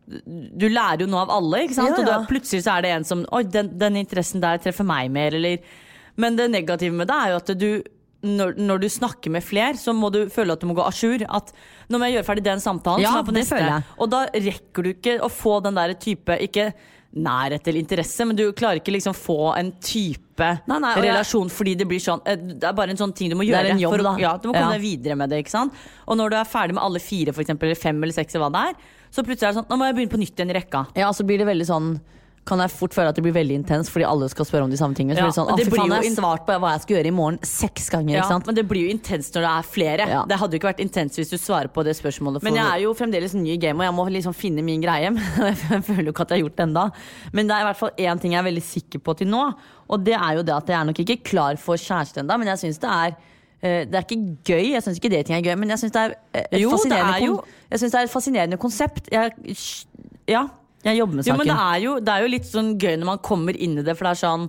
[0.07, 1.91] du lærer jo noe av alle, ikke sant?
[1.91, 2.03] Ja, ja.
[2.05, 5.11] og da, plutselig så er det en som Oi, den, den interessen der treffer meg
[5.11, 5.65] mer, eller
[6.15, 7.71] Men det negative med det er jo at du
[8.27, 10.93] når, når du snakker med flere, så må du føle at du må gå à
[10.93, 11.23] jour.
[11.31, 11.53] At
[11.89, 13.01] nå må jeg gjøre ferdig den samtalen.
[13.07, 13.63] Ja, som på neste.
[13.99, 16.73] Og da rekker du ikke å få den der type ikke
[17.17, 21.55] nærhet eller interesse, men du klarer ikke liksom få en type Nei, nei, relasjon jeg-
[21.57, 23.71] fordi det blir sånn eh, Det er bare en sånn ting du må gjøre.
[23.71, 24.73] en jobb, for ja, du må komme Ja.
[24.77, 25.39] deg videre med det.
[25.47, 25.73] ikke sant?
[26.07, 28.51] Og når du er ferdig med alle fire, for eksempel, eller fem eller seks, eller
[28.51, 30.51] hva det er, så plutselig er det sånn Nå må jeg begynne på nytt igjen
[30.51, 30.87] i rekka.
[30.95, 32.01] Ja, så blir det veldig sånn
[32.47, 34.79] kan jeg fort føle at det blir veldig intens fordi alle skal spørre om de
[34.79, 35.17] samme tingene.
[35.19, 36.97] Så Ja, blir det sånn, det fy faen, jeg har svart på hva jeg skal
[36.97, 38.19] gjøre i morgen seks ganger.
[38.21, 40.07] Ja, men det blir jo intenst når det er flere.
[40.13, 40.21] Ja.
[40.31, 42.45] Det hadde jo ikke vært intenst hvis du svarer på det spørsmålet.
[42.47, 45.11] Men jeg er jo fremdeles ny i gamet, og jeg må liksom finne min greie.
[45.17, 46.85] Men jeg føler jo ikke at jeg har gjort det enda
[47.33, 49.43] Men det er i hvert fall én ting jeg er veldig sikker på til nå.
[49.91, 52.53] Og det er jo det at jeg er nok ikke klar for kjæreste ennå, men
[52.53, 53.17] jeg syns det er
[53.63, 54.21] eh, det er ikke
[54.53, 56.63] gøy, jeg syns ikke det ting er gøy, men jeg syns det eh, et det
[57.83, 59.11] det er et fascinerende konsept.
[59.11, 59.35] Jeg,
[60.31, 60.47] ja,
[60.85, 63.07] jeg jobber med Jo, men det er, jo, det er jo litt sånn gøy når
[63.07, 64.49] man kommer inn i det, for det er sånn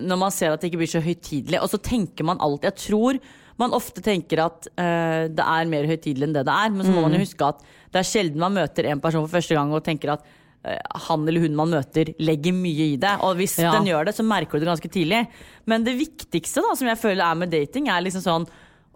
[0.00, 2.78] Når man ser at det ikke blir så høytidelig, og så tenker man alltid Jeg
[2.88, 3.18] tror
[3.60, 6.90] man ofte tenker at uh, det er mer høytidelig enn det det er, men så
[6.92, 7.10] må Mm.
[7.10, 7.60] man jo huske at
[7.92, 10.24] det er sjelden man møter en person for første gang og tenker at
[10.64, 10.78] eh,
[11.08, 13.12] han eller hun man møter, legger mye i det.
[13.22, 13.72] Og hvis Ja.
[13.76, 15.20] den gjør det, så merker du det ganske tidlig.
[15.66, 18.48] Men det viktigste da, som jeg føler er med dating, er liksom sånn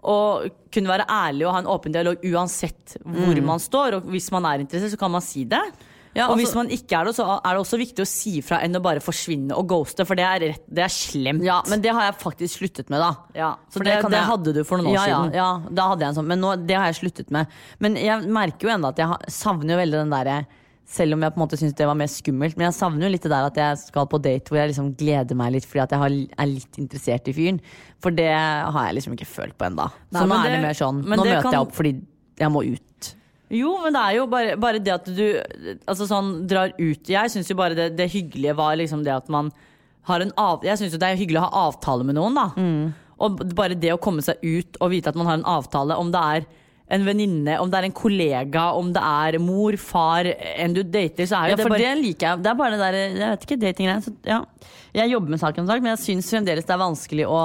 [0.03, 3.99] å kunne være ærlig og ha en åpen dialog uansett hvor man står.
[4.01, 5.61] Og hvis man er interessert, så kan man si det.
[6.17, 8.41] Ja, og altså- hvis man ikke er det, så er det også viktig å si
[8.41, 11.43] fra enn å bare forsvinne og ghoste, for det er, rett, det er slemt.
[11.45, 13.11] Ja, men det har jeg faktisk sluttet med, da.
[13.37, 15.33] Ja, For det, det, det jeg- hadde du for noen år ja, siden.
[15.37, 17.47] Ja, ja, da hadde jeg en sånn, men nå, det har jeg sluttet med.
[17.79, 20.45] Men jeg merker jo ennå at jeg savner jo veldig den derre
[20.87, 22.55] selv om jeg på en måte syns det var mer skummelt.
[22.55, 24.95] Men jeg savner jo litt det der at jeg skal på date hvor jeg liksom
[24.95, 27.59] gleder meg litt fordi at jeg har, er litt interessert i fyren.
[27.99, 29.67] For det har jeg liksom ikke følt på.
[29.75, 32.01] Nei, Så nå er det det- mer sånn Nå møter kan- jeg opp fordi
[32.39, 33.13] jeg må ut.
[33.53, 35.23] Jo, men det er jo bare, bare det at du
[35.87, 39.29] altså sånn, drar ut Jeg syns jo bare det, det hyggelige var liksom det at
[39.31, 39.53] man
[40.09, 42.47] har en av, Jeg syns jo det er hyggelig å ha avtale med noen, da.
[42.59, 42.95] Mm.
[43.23, 46.11] Og bare det å komme seg ut og vite at man har en avtale, om
[46.13, 46.47] det er
[46.95, 51.27] en venninne, om det er en kollega, om det er mor, far, en du dater,
[51.27, 52.43] så er Ja, det bare det liker jeg.
[52.45, 54.03] Det er bare det der, jeg vet ikke, datinggreier.
[54.05, 54.41] så Ja.
[54.95, 57.41] Jeg jobber med saken, men jeg syns fremdeles det er vanskelig å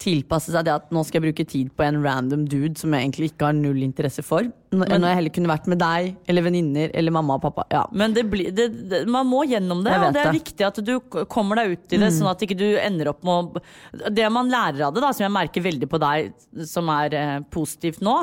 [0.00, 3.04] tilpasse seg det at nå skal jeg bruke tid på en random dude som jeg
[3.04, 4.48] egentlig ikke har null interesse for.
[4.70, 7.64] Når, når jeg heller kunne vært med deg eller venninner eller mamma og pappa.
[7.74, 7.80] Ja.
[7.90, 10.92] Men det blir, det, det, man må gjennom det, og det er viktig at du
[11.32, 14.52] kommer deg ut i det, sånn at ikke du ender opp med å Det man
[14.52, 16.30] lærer av det, da, som jeg merker veldig på deg,
[16.70, 18.14] som er eh, positivt nå,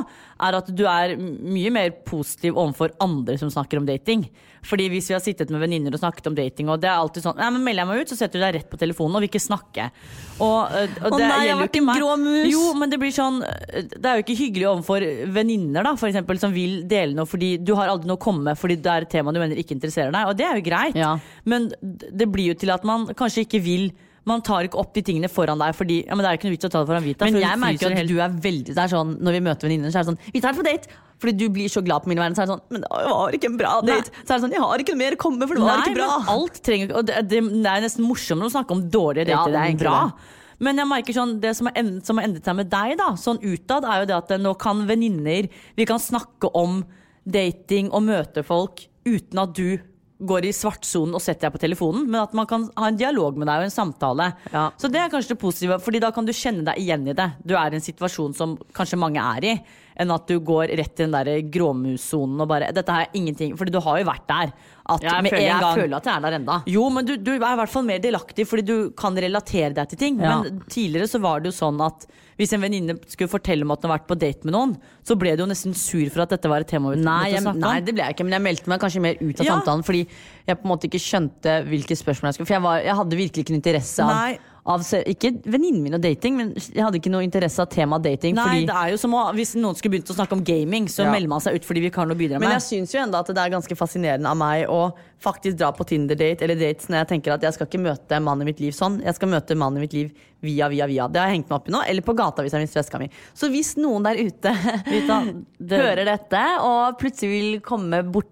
[0.47, 4.23] er at du er mye mer positiv overfor andre som snakker om dating.
[4.67, 7.23] Fordi hvis vi har sittet med venninner og snakket om dating, og det er alltid
[7.23, 9.23] sånn Nei, men melder jeg meg ut, så setter du deg rett på telefonen og
[9.23, 9.89] vil ikke snakke.
[10.43, 12.47] Og, og det Å nei, jeg har vært en grå mus.
[12.51, 15.05] Jo, men det blir sånn Det er jo ikke hyggelig overfor
[15.37, 18.43] venninner, da, for eksempel, som vil dele noe fordi du har aldri noe å komme
[18.51, 20.27] med fordi det er et tema du mener ikke interesserer deg.
[20.31, 21.15] Og det er jo greit, Ja.
[21.45, 23.89] men det blir jo til at man kanskje ikke vil
[24.27, 26.55] man tar ikke opp de tingene foran deg, fordi ja, men det er ikke noe
[26.57, 27.23] vits å ta det foran Vita.
[27.29, 28.09] Men jeg merker at helt.
[28.11, 30.41] du er veldig det er sånn, Når vi møter venninner, så er det sånn Vi
[30.43, 30.87] tar det på date!
[31.17, 32.35] Fordi du blir så glad på mine vegne.
[32.35, 34.11] Så er det sånn Men det var ikke en bra date.
[34.27, 35.77] Så er det sånn Jeg har ikke noe mer å komme med, for det var
[35.79, 36.09] Nei, ikke bra.
[36.19, 39.37] men alt trenger Og det, det, det er nesten morsommere å snakke om dårlige Ja,
[39.39, 39.95] dater det er enn bra.
[40.11, 40.35] det.
[40.63, 44.01] Men jeg merker sånn, det som har, endret seg med deg, da, sånn utad, er
[44.01, 46.81] jo det at nå kan venninner Vi kan snakke om
[47.27, 49.77] dating og møte folk uten at du
[50.17, 53.37] går i svartsonen og setter deg på telefonen, men at man kan ha en dialog
[53.37, 54.31] med deg og en samtale.
[54.49, 54.63] Ja.
[54.79, 57.27] Så det er kanskje det positive, Fordi da kan du kjenne deg igjen i det.
[57.45, 59.53] Du er i en situasjon som kanskje mange er i,
[59.99, 63.73] enn at du går rett til den der gråmussonen og bare Dette jeg ingenting Fordi
[63.73, 64.51] du har jo vært der.
[64.87, 66.55] At Jeg, med føler, en jeg gang føler at jeg er der enda.
[66.71, 69.89] jo, men du, du er i hvert fall mer delaktig fordi du kan relatere deg
[69.91, 70.19] til ting.
[70.23, 70.37] Ja.
[70.45, 72.05] Men tidligere så var det jo sånn at
[72.37, 75.15] hvis en venninne skulle fortelle om at hun har vært på date med noen, så
[75.17, 77.95] ble du jo nesten sur for at dette var et tema Nei, jeg, nei, det
[77.97, 79.55] ble jeg ikke, men jeg meldte meg kanskje mer ut av Ja.
[79.57, 79.81] samtalen.
[79.87, 82.95] Fordi jeg på en måte ikke skjønte hvilke spørsmål jeg skulle For jeg, var, jeg
[83.01, 84.37] hadde virkelig ikke interesse av, Nei.
[84.67, 88.35] Av Ikke venninnen min og dating, men jeg hadde ikke noe interesse av temaet dating.
[88.35, 90.87] Nei, fordi, det er jo som å, Hvis noen skulle begynt å snakke om gaming,
[90.91, 91.11] så Ja.
[91.11, 92.99] melder man seg ut fordi vi ikke har noe å bidra Men jeg syns jo
[93.01, 94.91] enda at det er ganske fascinerende av meg å
[95.23, 98.43] faktisk dra på Tinder-date eller dates når jeg tenker at jeg skal ikke møte mannen
[98.45, 98.99] i mitt liv sånn.
[99.03, 100.11] Jeg skal møte mannen i mitt liv
[100.45, 101.07] via, via, via.
[101.09, 101.81] Det har jeg hengt meg opp i nå.
[101.89, 103.09] Eller på gata hvis jeg mister veska mi.
[103.33, 104.53] Så hvis noen der ute
[104.85, 105.23] Vita,
[105.59, 108.29] det- hører dette og plutselig vil komme bort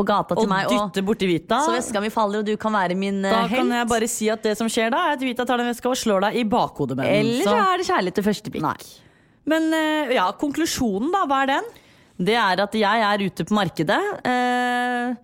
[0.00, 1.60] på gata til og meg og dytte borti Vita.
[1.66, 3.60] så veska mi faller, og du kan være min eh, Da helt.
[3.60, 5.92] kan jeg bare si at det som skjer da, er at Vita tar den veska
[5.92, 7.20] og slår deg i bakhodet med den.
[7.20, 8.64] Eller så er det kjærlighet til første blikk.
[8.64, 8.76] Nei.
[9.50, 11.24] Men eh, ja, konklusjonen, da.
[11.28, 11.70] Hva er den?
[12.20, 14.00] Det er at jeg er ute på markedet.
[14.28, 15.14] Eh,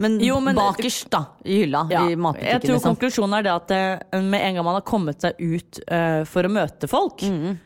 [0.00, 1.24] men, Jo, men- bakerst, da.
[1.44, 1.82] I hylla.
[1.92, 2.94] Ja, I jeg tror Liksom.
[2.96, 6.42] konklusjonen er det at eh, med en gang man har kommet seg ut eh, for
[6.48, 7.50] å møte folk, Mm.
[7.50, 7.56] eh,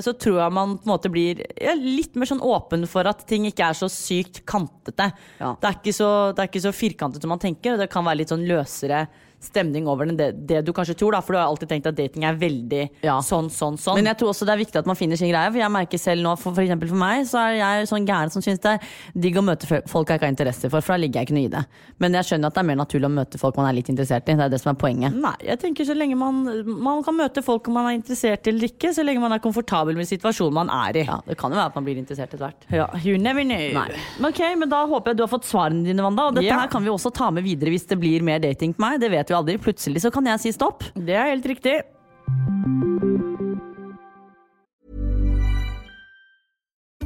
[0.00, 3.26] så tror jeg man på en måte blir ja, litt mer sånn åpen for at
[3.28, 5.10] ting ikke er så sykt kantete.
[5.40, 5.54] Ja.
[5.60, 8.06] Det, er ikke så, det er ikke så firkantet som man tenker, og det kan
[8.06, 9.04] være litt sånn løsere
[9.40, 11.20] stemning over den, det, det du kanskje tror, da.
[11.24, 13.18] For du har alltid tenkt at dating er veldig Ja.
[13.24, 13.96] sånn, sånn, sånn.
[13.96, 15.50] Men jeg tror også det er viktig at man finner sin greie.
[15.50, 18.30] For jeg merker selv nå, for, for eksempel for meg, så er jeg sånn gæren
[18.30, 18.80] som syns det er
[19.16, 21.48] digg å møte folk jeg ikke har interesse for, for da ligger jeg ikke noe
[21.48, 21.64] i det.
[22.04, 24.28] Men jeg skjønner at det er mer naturlig å møte folk man er litt interessert
[24.28, 24.36] i.
[24.36, 25.16] Det er det som er poenget.
[25.16, 26.42] Nei, jeg tenker så lenge man,
[26.84, 29.96] man kan møte folk man er interessert i eller ikke, så lenge man er komfortabel
[29.96, 31.06] med situasjonen man er i.
[31.08, 32.68] Ja, Det kan jo være at man blir interessert etter hvert.
[32.72, 33.56] Ja, you never know.
[33.56, 33.88] Nei.
[34.20, 36.28] Men ok, men da håper jeg du har fått svarene dine, Wanda.
[36.28, 36.58] Og dette Ja.
[36.60, 39.00] her kan vi også ta med videre hvis det blir mer dating på meg.
[39.00, 39.56] Det vet vi aldri.
[39.62, 40.84] Plutselig så kan jeg si stopp.
[40.94, 41.80] Det er helt riktig.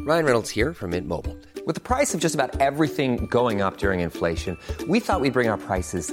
[0.04, 1.34] Ryan Reynolds here from Mint Mobile.
[1.66, 5.48] With the price of just about everything going up during inflation, we thought we'd bring
[5.48, 6.12] our prices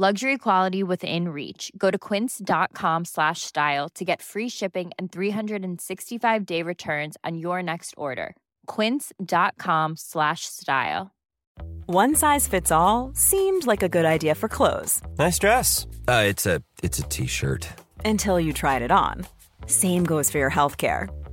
[0.00, 1.70] Luxury quality within reach.
[1.76, 7.62] Go to quince.com slash style to get free shipping and 365 day returns on your
[7.62, 8.34] next order.
[8.64, 11.10] Quince.com slash style.
[11.84, 15.86] One size fits all seemed like a good idea for clothes Nice dress.
[16.08, 17.68] Uh, it's a it's a t-shirt.
[18.02, 19.26] until you tried it on.
[19.66, 21.10] Same goes for your healthcare.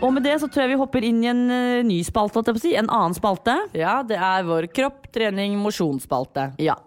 [0.00, 2.72] Og med det så tror jeg vi hopper inn i en uh, ny spalte, si.
[2.78, 3.56] En annen spalte.
[3.76, 6.50] Ja, det er vår kropp, trening, mosjonsspalte.
[6.62, 6.78] Ja.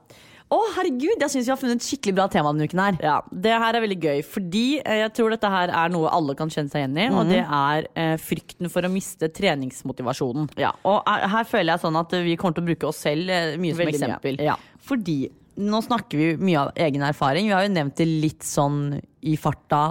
[0.54, 2.98] Å, herregud, jeg syns vi har funnet et skikkelig bra tema denne uken her.
[3.02, 6.36] Ja, Det her er veldig gøy, fordi eh, jeg tror dette her er noe alle
[6.38, 7.08] kan kjenne seg igjen i.
[7.10, 10.52] Og det er eh, frykten for å miste treningsmotivasjonen.
[10.62, 13.34] Ja, og her her føler jeg sånn at vi kommer til å bruke oss selv
[13.34, 14.12] eh, mye som Veldig mye.
[14.12, 14.40] eksempel.
[14.46, 14.60] Ja.
[14.84, 15.18] Fordi
[15.64, 17.50] nå snakker vi mye av egen erfaring.
[17.50, 19.84] Vi har jo nevnt det litt sånn i farta,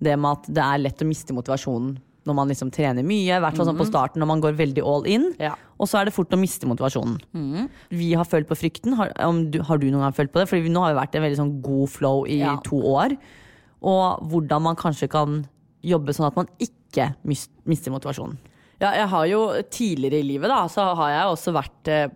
[0.00, 3.36] det med at det er lett å miste motivasjonen når man liksom trener mye.
[3.38, 5.28] I hvert fall sånn på starten når man går veldig all in.
[5.42, 5.54] Ja.
[5.78, 7.68] Og så er det fort å miste motivasjonen.
[7.90, 8.96] Vi har følt på frykten.
[8.98, 10.48] Har, om du, har du noen gang følt på det?
[10.50, 12.56] For nå har vi vært i en veldig sånn god flow i Ja.
[12.66, 13.16] to år.
[13.86, 15.44] Og hvordan man kanskje kan
[15.86, 18.38] jobbe sånn at man ikke mis- mister motivasjonen.
[18.80, 19.40] Ja, jeg har jo
[19.72, 22.08] tidligere i livet da, så har jeg også vært eh,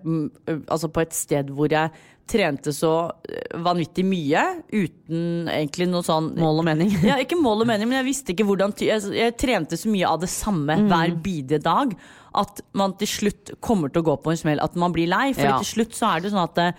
[0.68, 1.88] altså på et sted hvor jeg
[2.31, 2.93] trente så
[3.29, 6.93] eh, vanvittig mye uten egentlig noe sånn Mål og mening.
[7.11, 10.09] Ja, ikke mål og mening, men jeg visste ikke hvordan jeg, jeg trente så mye
[10.09, 10.87] av det samme Mm.
[10.93, 11.97] hver bidige dag
[12.40, 15.33] at man til slutt kommer til å gå på en smell, at man blir lei.
[15.35, 15.57] For Ja.
[15.59, 16.73] til slutt så er det sånn at eh,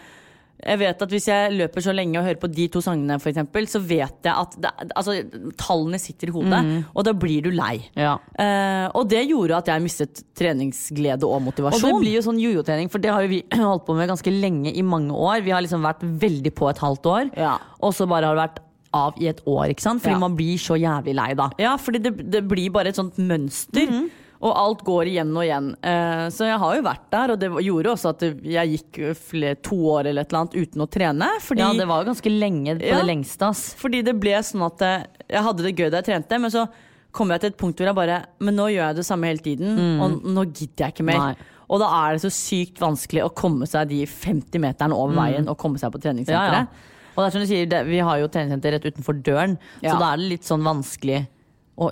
[0.66, 3.30] jeg vet at Hvis jeg løper så lenge og hører på de to sangene, for
[3.32, 5.16] eksempel, så vet jeg at det, altså,
[5.58, 6.86] tallene sitter i hodet, Mm.
[6.96, 7.82] og da blir du lei.
[7.96, 8.18] Ja.
[8.40, 11.84] Uh, og det gjorde at jeg mistet treningsglede og motivasjon.
[11.84, 14.32] Og det blir jo sånn jojo-trening, for det har jo vi holdt på med ganske
[14.34, 15.42] lenge i mange år.
[15.46, 17.58] Vi har liksom vært veldig på et halvt år, Ja.
[17.82, 18.60] og så bare har det vært
[18.94, 20.02] av i et år, ikke sant?
[20.04, 20.20] Fordi Ja.
[20.20, 21.50] man blir så jævlig lei da.
[21.58, 23.88] Ja, fordi det, det blir bare et sånt mønster.
[23.88, 24.10] Mhm.
[24.42, 25.68] Og alt går igjen og igjen.
[25.86, 29.02] Eh, så jeg har jo vært der, og det gjorde også at jeg gikk
[29.62, 31.28] to år eller et eller annet uten å trene.
[31.46, 32.98] Fordi, Ja, det var jo ganske lenge på Ja.
[33.04, 33.76] det lengste, ass.
[33.78, 36.68] fordi det ble sånn at eh, jeg hadde det gøy da jeg trente, men så
[37.12, 39.44] kom jeg til et punkt hvor jeg bare Men nå gjør jeg det samme hele
[39.46, 41.20] tiden, og nå gidder jeg ikke mer.
[41.20, 41.28] Mm.
[41.28, 41.36] Nei.
[41.72, 45.48] Og da er det så sykt vanskelig å komme seg de 50 meterne over veien
[45.48, 46.50] og komme seg på treningssenteret.
[46.50, 46.58] Mm.
[46.58, 47.12] Ja, ja.
[47.16, 49.94] Og det er som du sier, det, vi har jo treningssenter rett utenfor døren, Ja.
[49.94, 51.28] så da er det litt sånn vanskelig
[51.78, 51.92] å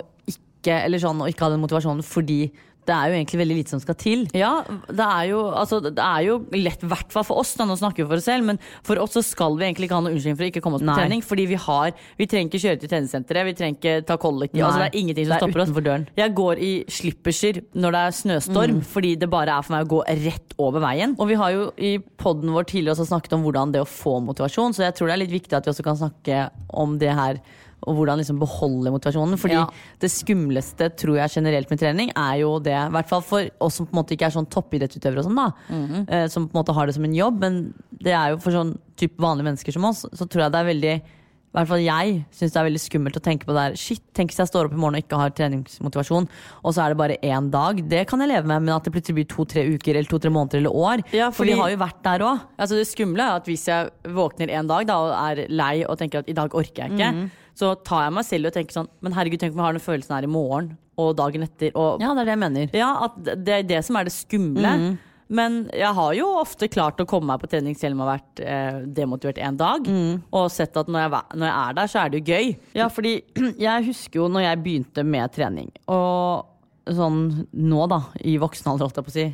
[0.60, 2.44] ikke, eller sånn, å ikke ha den motivasjonen, fordi
[2.88, 4.22] det er jo egentlig veldig lite som skal til.
[4.36, 4.50] Ja,
[4.88, 7.76] det er jo, altså, det er jo lett, i hvert fall for oss, da, nå
[7.78, 10.16] snakker vi for oss selv, men for oss så skal vi egentlig ikke ha noen
[10.16, 11.22] unnskyldning for å ikke komme oss på trening.
[11.26, 14.64] Fordi vi har Vi trenger ikke kjøre til treningssenteret, vi trenger ikke ta kollektiv.
[14.64, 15.72] Altså, det er ingenting som er stopper oss.
[15.90, 16.08] døren.
[16.18, 19.92] Jeg går i slipperser når det er snøstorm, fordi det bare er for meg å
[19.94, 21.16] gå rett over veien.
[21.20, 24.18] Og vi har jo i poden vår tidligere også snakket om hvordan det å få
[24.24, 26.46] motivasjon, så jeg tror det er litt viktig at vi også kan snakke
[26.80, 27.42] om det her
[27.86, 29.38] og hvordan liksom beholde motivasjonen.
[29.40, 29.66] Fordi Ja.
[29.98, 33.74] det skumleste tror jeg generelt med trening er jo det, i hvert fall for oss
[33.74, 35.52] som på en måte ikke er sånn toppidrettsutøvere og sånn, da.
[35.70, 36.08] Mhm.
[36.10, 38.50] eh, som på en måte har det som en jobb, men det er jo for
[38.52, 41.02] sånn type vanlige mennesker som oss, så tror jeg det er veldig
[41.50, 43.72] i hvert fall jeg syns det er veldig skummelt å tenke på det her.
[43.74, 46.28] Shit, tenk hvis jeg står opp i morgen og ikke har treningsmotivasjon,
[46.64, 47.80] og så er det bare én dag.
[47.88, 50.58] Det kan jeg leve med, men at det plutselig blir to-tre uker eller to-tre måneder
[50.62, 51.02] eller år.
[51.12, 52.40] Ja, For vi har jo vært der òg.
[52.56, 55.98] Altså Det skumle er at hvis jeg våkner en dag da, og er lei og
[55.98, 57.30] tenker at i dag orker jeg ikke, Mhm.
[57.58, 59.84] Så tar jeg meg selv og tenker sånn Men herregud, tenk om jeg har den
[59.84, 61.70] følelsen her i morgen og dagen etter.
[61.74, 62.74] Og, Ja, det er det jeg mener.
[62.76, 64.74] Ja, at det er det som er det skumle.
[64.76, 64.90] Mm.
[65.30, 68.16] Men jeg har jo ofte klart å komme meg på trening selv om jeg har
[68.18, 69.86] vært eh, demotivert en dag.
[69.86, 70.24] Mm.
[70.34, 72.50] Og sett at når jeg, når jeg er der, så er det jo gøy.
[72.80, 73.14] Ja, fordi
[73.66, 77.22] jeg husker jo når jeg begynte med trening, og sånn
[77.54, 79.28] nå da, i voksen alder, holdt jeg på å si.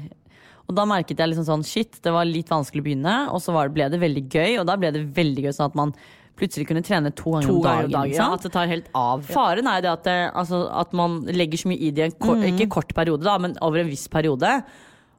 [0.67, 3.55] Og da merket jeg liksom sånn, shit, det var litt vanskelig å begynne, og så
[3.57, 5.95] var det, ble det veldig gøy, og da ble det veldig gøy sånn at man
[6.37, 7.93] plutselig kunne trene to ganger om dagen.
[7.95, 8.17] dagen.
[8.17, 9.25] Ja, at det tar helt av.
[9.29, 12.09] Faren er jo det at, det, altså, at man legger så mye i det i
[12.11, 12.51] en kort, mm.
[12.53, 14.59] ikke kort periode, da, men over en viss periode.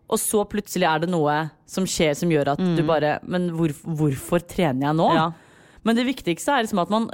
[0.07, 1.35] Og så plutselig er det noe
[1.67, 5.07] som skjer som gjør at du bare Men hvor, hvorfor trener jeg nå?
[5.17, 5.25] Ja.
[5.83, 7.09] Men det viktigste er liksom at man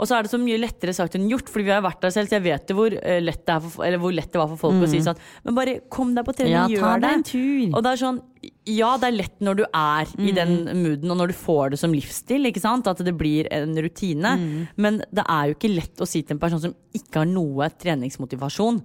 [0.00, 2.14] Og så er det så mye lettere sagt enn gjort, Fordi vi har vært der
[2.14, 4.62] selv, så jeg vet hvor, eh, lett det, for, eller hvor lett det var for
[4.62, 6.56] folk å si sånn Men bare kom deg på trening.
[6.56, 7.12] Ja, gjør det.
[7.74, 8.22] Og det er sånn
[8.76, 11.78] Ja, det er lett når du er i den mooden, og når du får det
[11.82, 12.86] som livsstil, ikke sant?
[12.90, 14.34] At det blir en rutine.
[14.76, 17.68] Men det er jo ikke lett å si til en person som ikke har noe
[17.82, 18.80] treningsmotivasjon,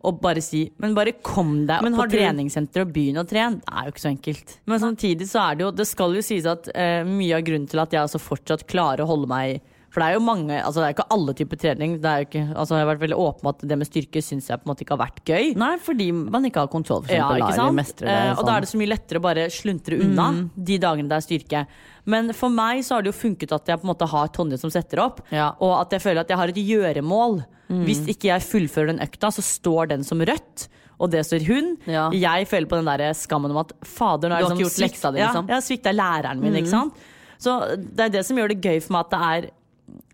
[0.00, 3.60] og bare si Men bare kom deg opp på du- treningssenter og begynn å trene.
[3.60, 4.54] Det er jo ikke så enkelt.
[4.66, 7.68] Men samtidig så er det jo Det skal jo sies at eh, mye av grunnen
[7.68, 10.80] til at jeg altså fortsatt klarer å holde meg for det er jo mange, altså
[10.80, 11.96] det er ikke alle typer trening.
[12.00, 14.46] Det er jo ikke, altså jeg har vært veldig åpen at det med styrke syns
[14.48, 15.48] jeg på en måte ikke har vært gøy.
[15.58, 17.76] Nei, fordi man ikke har kontroll, for Ja, ikke sant?
[17.98, 18.06] det.
[18.06, 18.56] Eh, og da sånn.
[18.56, 21.64] er det så mye lettere å bare sluntre unna de dagene det er styrke.
[22.06, 24.58] Men for meg så har det jo funket at jeg på en måte har Tonje
[24.62, 25.50] som setter opp, Ja.
[25.60, 27.40] og at jeg føler at jeg har et gjøremål.
[27.70, 30.66] Hvis ikke jeg fullfører den økta, så står den som rødt.
[30.98, 31.76] Og det står hun.
[31.86, 32.10] Ja.
[32.10, 35.12] Jeg føler på den der skammen om at fader, nå har jeg ikke gjort leksa
[35.16, 35.46] ja, liksom.
[35.48, 36.94] jeg har svikta læreren min, ikke sant.
[37.40, 39.50] Så det er det som gjør det gøy for meg at det er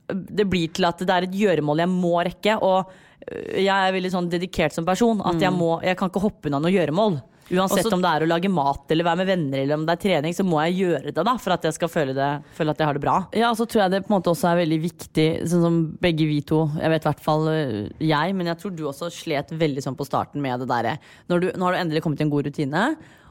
[0.09, 2.59] det blir til at det er et gjøremål jeg må rekke.
[2.63, 2.91] Og
[3.31, 5.23] øh, jeg er veldig sånn dedikert som person.
[5.27, 7.19] At jeg, må, jeg kan ikke hoppe unna noe gjøremål.
[7.47, 9.95] Uansett Også- om det er å lage mat eller være med venner eller om det
[9.95, 12.75] er trening, så må jeg gjøre det da for at jeg skal føle, det, føle
[12.75, 13.17] at jeg har det bra.
[13.39, 16.27] Ja, så tror jeg det på en måte også er veldig viktig, sånn som begge
[16.27, 19.55] vi to, jeg vet i hvert fall øh, jeg, men jeg tror du også slet
[19.55, 20.97] veldig sånn på starten med det derre
[21.31, 22.83] Nå har du endelig kommet i en god rutine,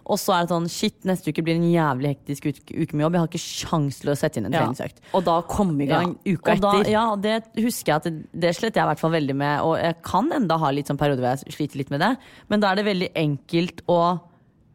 [0.06, 3.14] og så er det sånn shit, neste uke blir en jævlig hektisk uke, med jobb,
[3.18, 4.62] jeg har ikke sjans til å sette inn en Ja.
[4.66, 5.00] treningsøkt.
[5.14, 6.34] Og da komme i gang Ja.
[6.36, 6.92] uka da, etter.
[6.92, 9.78] ja, det husker jeg at det, det sletter jeg i hvert fall veldig med, og
[9.82, 12.18] jeg kan enda ha litt sånn perioder hvor jeg sliter litt med det,
[12.50, 14.20] men da er det veldig enkelt å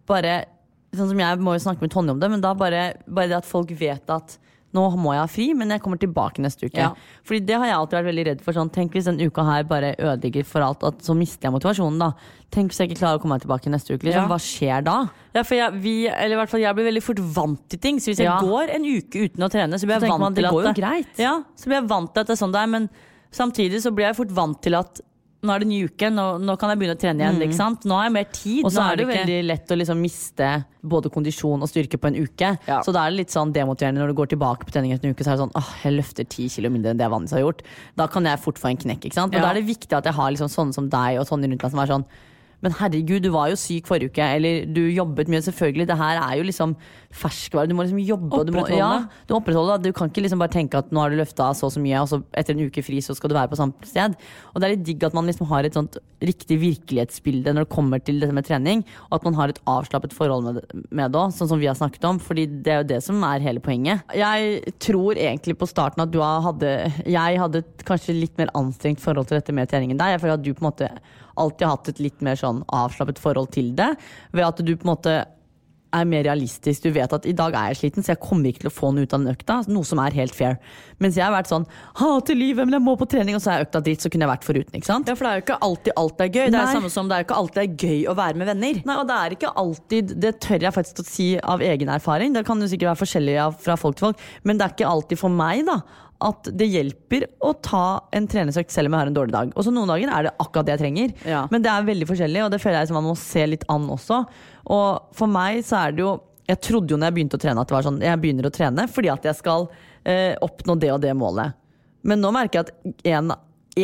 [0.07, 0.45] bare
[0.93, 3.37] Sånn som jeg må jo snakke med Tonje om det, men da bare, bare det
[3.37, 4.39] at folk vet at
[4.77, 6.79] nå må jeg ha fri, men jeg kommer tilbake neste uke.
[6.79, 6.91] Ja.
[7.27, 8.55] Fordi det har jeg alltid vært veldig redd for.
[8.55, 11.99] Sånn, tenk hvis den uka her bare ødelegger for alt, at så mister jeg motivasjonen,
[12.03, 12.13] da.
[12.55, 14.07] Tenk hvis jeg ikke klarer å komme meg tilbake neste uke.
[14.07, 14.29] Liksom.
[14.29, 14.31] Ja.
[14.31, 14.97] Hva skjer da?
[15.35, 18.01] Ja, for jeg, vi, eller i hvert fall jeg blir veldig fort vant til ting.
[18.03, 20.39] Så hvis jeg går en uke uten å trene, så blir jeg så vant man,
[20.39, 21.15] til greit.
[21.19, 22.75] Ja, så blir jeg vant til at det er sånn det er.
[22.79, 22.91] Men
[23.35, 25.03] samtidig så blir jeg fort vant til at
[25.43, 27.55] nå er det ny uke, nå, nå kan jeg begynne å trene igjen.
[27.57, 27.85] Sant?
[27.89, 28.59] Nå har jeg mer tid.
[28.61, 28.67] Mm.
[28.69, 30.49] Og så er det ikke- veldig lett å liksom miste
[30.85, 32.59] både kondisjon og styrke på en uke.
[32.69, 32.81] Ja.
[32.83, 35.15] Så da er det litt sånn demotiverende når du går tilbake på trening etter en
[35.15, 35.25] uke.
[35.25, 37.41] Så er det sånn åh, jeg løfter ti kilo mindre enn det jeg vanligvis har
[37.47, 37.63] gjort.
[37.97, 39.07] Da kan jeg fort få en knekk.
[39.17, 39.41] Og Ja.
[39.41, 41.71] da er det viktig at jeg har liksom sånne som deg og sånne rundt meg
[41.71, 42.05] som er sånn
[42.61, 45.41] men herregud, du var jo syk forrige uke, eller du jobbet mye.
[45.45, 46.75] Selvfølgelig, det her er jo liksom
[47.11, 47.71] ferskvare.
[47.71, 48.43] Du må liksom jobbe.
[48.47, 48.91] Du må, ja,
[49.27, 49.79] du må opprettholde.
[49.87, 52.03] Du kan ikke liksom bare tenke at nå har du løfta så og så mye,
[52.03, 54.17] og så etter en uke fri så skal du være på samme sted.
[54.53, 57.73] Og det er litt digg at man liksom har et sånt riktig virkelighetsbilde når det
[57.73, 61.33] kommer til dette med trening, og at man har et avslappet forhold med det, òg,
[61.37, 64.05] sånn som vi har snakket om, fordi det er jo det som er hele poenget.
[64.17, 66.69] Jeg tror egentlig på starten at du hadde
[67.09, 70.15] Jeg hadde kanskje litt mer anstrengt forhold til dette med treningen der.
[70.15, 70.91] Jeg føler at du på en måte
[71.37, 73.93] alltid hatt et litt mer sånn avslappet forhold til det,
[74.33, 75.21] ved at du på en måte
[75.95, 76.85] er mer realistisk.
[76.85, 78.91] Du vet at i dag er jeg sliten, så jeg kommer ikke til å få
[78.95, 79.61] noe ut av den økta.
[79.71, 80.59] Noe som er helt fair.
[81.03, 81.67] Mens jeg har vært sånn
[81.99, 84.33] hater livet, men jeg må på trening, og så er økta dritt, så kunne jeg
[84.33, 84.77] vært foruten.
[84.79, 85.11] ikke sant?
[85.11, 86.45] Ja, for det er jo ikke alltid alt er gøy.
[86.45, 86.77] Det er Nei.
[86.77, 88.83] samme som det er jo ikke alltid er gøy å være med venner.
[88.91, 92.37] Nei, og det er ikke alltid Det tør jeg faktisk å si av egen erfaring.
[92.37, 95.21] Det kan jo sikkert være forskjellig fra folk til folk, men det er ikke alltid
[95.21, 95.81] for meg da
[96.21, 97.85] at det hjelper å ta
[98.17, 99.53] en treningsøkt selv om jeg har en dårlig dag.
[99.57, 101.15] Og så noen dager er det akkurat det jeg trenger.
[101.29, 101.45] Ja.
[101.53, 103.87] Men det er veldig forskjellig, og det føler jeg som man må se litt an
[103.95, 104.21] også.
[104.77, 106.19] Og for meg så er det jo
[106.51, 108.51] Jeg trodde jo når jeg begynte å trene at det var sånn Jeg begynner å
[108.51, 109.69] trene fordi at jeg skal
[110.03, 111.55] eh, oppnå det og det målet.
[112.03, 113.33] Men nå merker jeg at en,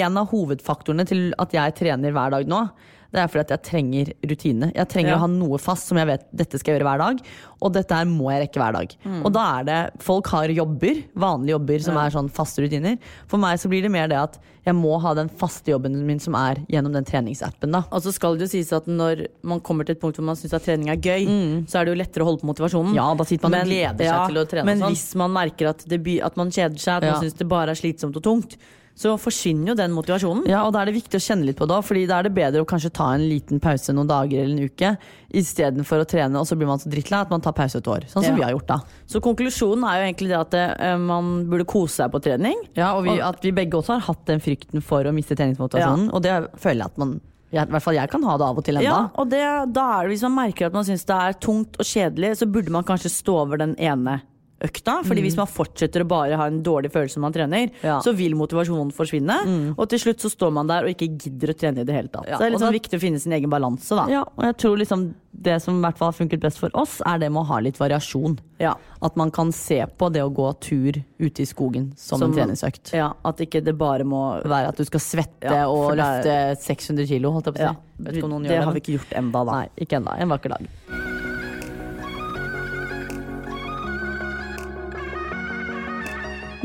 [0.01, 2.65] en av hovedfaktorene til at jeg trener hver dag nå,
[3.13, 4.73] det er fordi at jeg trenger rutine.
[4.75, 5.17] Jeg trenger Ja.
[5.17, 7.21] å ha noe fast som jeg vet dette skal jeg gjøre hver dag.
[7.63, 8.97] Og dette her må jeg rekke hver dag.
[9.25, 12.99] Og da er det Folk har jobber, vanlige jobber som er sånn faste rutiner.
[13.29, 16.19] For meg så blir det mer det at jeg må ha den faste jobben min
[16.19, 17.71] som er gjennom den treningsappen.
[17.73, 20.25] da Og så skal det jo sies at når man kommer til et punkt hvor
[20.27, 22.95] man syns at trening er gøy, så er det jo lettere å holde på motivasjonen.
[22.95, 24.91] Ja, da sitter man og gleder seg til å trene Men sånn.
[24.91, 27.13] hvis man merker at, det, at man kjeder seg, at Ja.
[27.13, 28.57] man syns det bare er slitsomt og tungt,
[28.97, 30.47] så forsvinner jo den motivasjonen.
[30.49, 32.27] Ja, og da er det viktig å kjenne litt på det òg, Fordi da er
[32.31, 34.95] det bedre å kanskje ta en liten pause noen dager eller en uke,
[35.37, 38.07] istedenfor å trene, og så blir man så drittlei at man tar pause et år.
[38.09, 38.37] Sånn som Ja.
[38.37, 38.79] vi har gjort, da.
[39.07, 42.57] Så konklusjonen er jo egentlig det at eh, man burde kose seg på trening.
[42.75, 46.09] Ja, og vi, at vi begge også har hatt den frykten for å miste treningsmotivasjonen,
[46.15, 47.21] og det føler jeg at man
[47.53, 48.83] I hvert fall jeg kan ha det av og til ennå.
[48.85, 49.43] Ja, og det,
[49.73, 52.49] da er det Hvis man merker at man syns det er tungt og kjedelig, så
[52.51, 54.23] burde man kanskje stå over den ene
[54.61, 55.03] økta.
[55.05, 57.83] Fordi hvis man fortsetter å bare ha en dårlig følelse når man trener, Mm.
[57.83, 57.99] Ja.
[57.99, 58.03] Mm.
[58.05, 59.75] så vil motivasjonen forsvinne.
[59.79, 62.09] Og til slutt så står man der og ikke gidder å trene i det hele
[62.09, 62.27] tatt.
[62.27, 64.07] Ja, så det er liksom da- viktig å finne sin egen balanse, da.
[64.09, 67.03] Ja, og jeg tror liksom det som i hvert fall har funket best for oss,
[67.05, 68.39] er det med å ha litt variasjon.
[68.59, 68.75] Ja.
[69.03, 72.37] At man kan se på det å gå tur ute i skogen som, Som- en
[72.39, 72.95] treningsøkt.
[72.95, 76.57] Ja, At ikke det bare må Være at du skal svette Ja, og det løfte
[76.59, 77.63] 600 kilo, holdt jeg på å si.
[77.65, 78.15] ja, Det
[78.51, 79.53] gjør har vi ikke gjort enda da.
[79.53, 80.19] Nei, ikke ennå.
[80.19, 80.67] En vakker dag.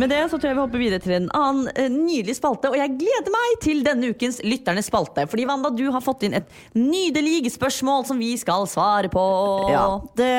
[0.01, 2.71] Med det så tror jeg vi hopper videre til en annen eh, nydelig spalte.
[2.71, 5.27] Og jeg gleder meg til denne ukens Lytternes spalte.
[5.29, 6.47] Fordi Wanda, du har fått inn et
[6.77, 9.25] nydelig spørsmål som vi skal svare på.
[9.69, 9.85] Ja,
[10.17, 10.31] Det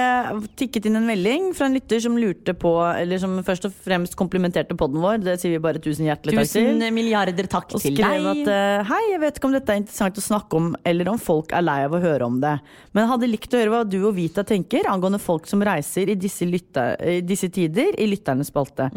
[0.59, 4.17] tikket inn en melding fra en lytter som lurte på Eller som først og fremst
[4.19, 5.23] komplimenterte podden vår.
[5.23, 6.69] Det sier vi bare tusen hjertelig takk til.
[6.73, 8.43] Tusen milliarder takk Og til skrev deg.
[8.43, 11.21] at eh, hei, jeg vet ikke om dette er interessant å snakke om, eller om
[11.23, 12.57] folk er lei av å høre om det.
[12.93, 16.11] Men jeg hadde likt å høre hva du og Vita tenker angående folk som reiser
[16.13, 18.91] i disse, lytte, i disse tider i Lytternes spalte.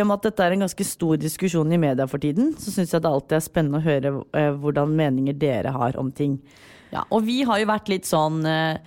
[0.00, 2.72] I og med at dette er en ganske stor diskusjon i media for tiden, så
[2.72, 6.40] syns jeg det alltid er spennende å høre eh, hvordan meninger dere har om ting.
[6.90, 8.80] Ja, og vi har jo vært litt sånn eh,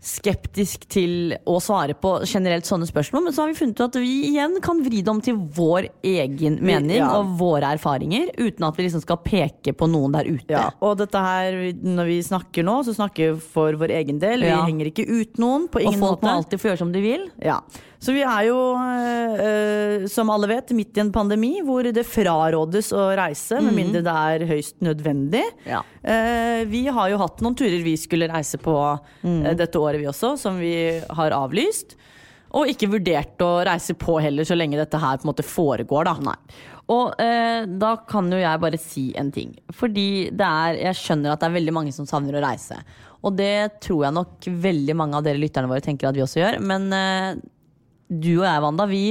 [0.00, 3.98] skeptisk til å svare på generelt sånne spørsmål, men så har vi funnet ut at
[4.00, 7.10] vi igjen kan vri det om til vår egen mening ja.
[7.18, 10.48] og våre erfaringer, uten at vi liksom skal peke på noen der ute.
[10.56, 14.48] Ja, og dette her, når vi snakker nå, så snakker vi for vår egen del.
[14.48, 14.62] Ja.
[14.62, 16.00] Vi henger ikke ut noen på ingen måte.
[16.00, 17.28] Og folk folk må alltid få gjøre som de vil.
[17.44, 17.60] Ja,
[18.00, 22.06] så vi er jo, eh, eh, som alle vet, midt i en pandemi hvor det
[22.08, 25.44] frarådes å reise, med mindre det er høyst nødvendig.
[25.68, 25.82] Ja.
[26.00, 30.08] Eh, vi har jo hatt noen turer vi skulle reise på eh, dette året, vi
[30.08, 30.74] også, som vi
[31.12, 31.98] har avlyst.
[32.56, 36.08] Og ikke vurdert å reise på heller, så lenge dette her på en måte foregår,
[36.08, 36.16] da.
[36.32, 36.38] Nei.
[36.90, 39.52] Og eh, da kan jo jeg bare si en ting.
[39.76, 42.80] Fordi det er, jeg skjønner at det er veldig mange som savner å reise.
[43.20, 46.40] Og det tror jeg nok veldig mange av dere lytterne våre tenker at vi også
[46.40, 46.58] gjør.
[46.64, 47.34] Men eh,
[48.10, 49.04] du og jeg, Wanda, vi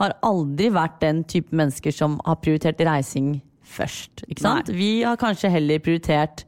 [0.00, 3.34] har aldri vært den type mennesker som har prioritert reising
[3.70, 4.24] først.
[4.28, 4.72] Ikke sant?
[4.72, 6.46] Vi har kanskje heller prioritert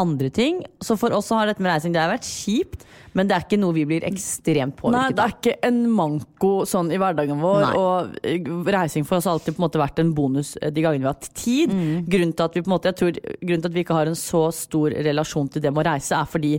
[0.00, 0.62] andre ting.
[0.80, 2.86] Så for oss så har dette med reising det har vært kjipt,
[3.18, 6.92] men det er ikke noe vi blir ekstremt Nei, det er ikke en manko sånn
[6.94, 7.64] i hverdagen vår.
[7.64, 7.72] Nei.
[7.80, 10.84] Og eh, reising for oss har alltid på en måte vært en bonus eh, de
[10.84, 11.74] gangene vi har hatt tid.
[11.74, 12.06] Mm.
[12.06, 14.12] Grunnen til at vi på en måte, jeg tror, grunnen til at vi ikke har
[14.12, 16.54] en så stor relasjon til det med å reise, er fordi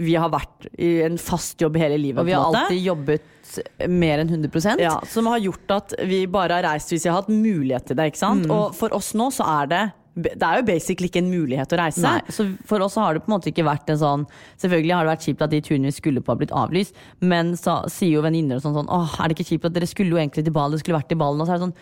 [0.00, 2.22] vi har vært i en fast jobb hele livet.
[2.22, 3.58] Og vi har alltid jobbet
[3.92, 7.20] mer enn 100% Ja, som har gjort at vi bare har reist hvis vi har
[7.20, 8.06] hatt mulighet til det.
[8.12, 8.50] ikke Mm.
[8.50, 9.82] Og for oss nå så er det
[10.16, 12.00] Det er jo basically ikke en mulighet å reise.
[12.00, 14.26] Nei, så For oss har det på en måte ikke vært en sånn
[14.62, 17.52] Selvfølgelig har det vært kjipt at de turene vi skulle på har blitt avlyst, men
[17.58, 20.10] så sier jo venninner og sånn sånn Åh, er det ikke kjipt at dere skulle
[20.14, 21.76] jo egentlig til Bali, skulle vært i ballen, og så er det sånn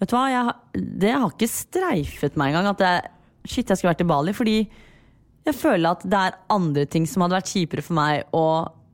[0.00, 0.56] Vet du hva, jeg, har-
[1.04, 3.10] det har ikke streifet meg engang at jeg,
[3.46, 4.56] shit, jeg skulle vært i Bali, fordi
[5.46, 8.46] jeg føler at det er andre ting som hadde vært kjipere for meg å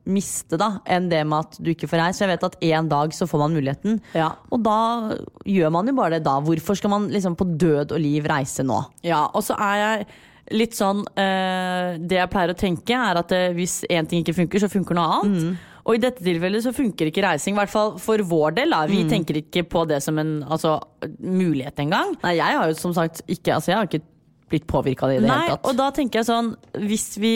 [0.03, 2.19] miste da, enn det med at du ikke får reist.
[2.19, 4.33] For jeg vet at en dag så får man muligheten, Ja.
[4.51, 5.15] og da
[5.47, 6.37] gjør man jo bare det da.
[6.43, 8.81] Hvorfor skal man liksom på død og liv reise nå?
[9.07, 10.07] Ja, og så er jeg
[10.51, 14.35] litt sånn eh, Det jeg pleier å tenke, er at eh, hvis én ting ikke
[14.41, 15.61] funker, så funker noe annet.
[15.87, 18.71] Og i dette tilfellet så funker ikke reising, i hvert fall for vår del.
[18.75, 18.85] Da.
[18.87, 20.77] Vi tenker ikke på det som en altså,
[21.19, 22.13] mulighet engang.
[22.23, 24.03] Nei, jeg har jo som sagt ikke, altså jeg har ikke
[24.51, 25.67] blitt påvirka av det i det Nei, hele tatt.
[25.69, 26.49] og da tenker jeg sånn
[26.87, 27.35] Hvis vi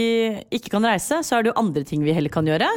[0.53, 2.67] ikke kan reise, så er det jo andre ting vi heller kan gjøre.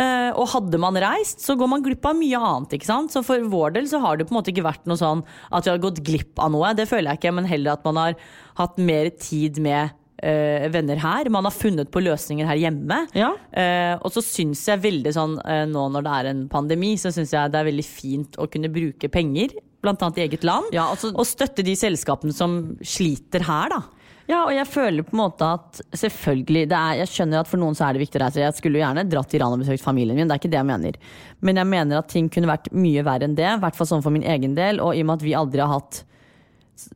[0.00, 2.76] Eh, og hadde man reist, så går man glipp av mye annet.
[2.76, 3.12] ikke sant?
[3.12, 5.66] Så for vår del så har det på en måte ikke vært noe sånn at
[5.66, 6.74] vi har gått glipp av noe.
[6.78, 8.20] Det føler jeg ikke, men heller at man har
[8.60, 9.90] hatt mer tid med
[10.22, 11.30] uh, venner her.
[11.32, 13.00] Man har funnet på løsninger her hjemme.
[13.18, 13.32] Ja.
[13.50, 15.36] Uh, og så syns jeg veldig sånn
[15.72, 18.72] nå når det er en pandemi, så syns jeg det er veldig fint å kunne
[18.72, 19.58] bruke penger,
[19.88, 23.82] annet i eget land, Ja, altså- og støtte de selskapene som sliter her, da.
[24.28, 27.58] Ja, og jeg føler på en måte at selvfølgelig det er, Jeg skjønner at for
[27.58, 28.38] noen så er det viktig å reise.
[28.44, 30.60] Jeg skulle jo gjerne dratt til Iran og besøkt familien min, det er ikke det
[30.60, 30.94] jeg mener.
[31.40, 34.02] Men jeg mener at ting kunne vært mye verre enn det, i hvert fall sånn
[34.02, 34.78] for min egen del.
[34.78, 36.04] Og i og med at vi aldri har hatt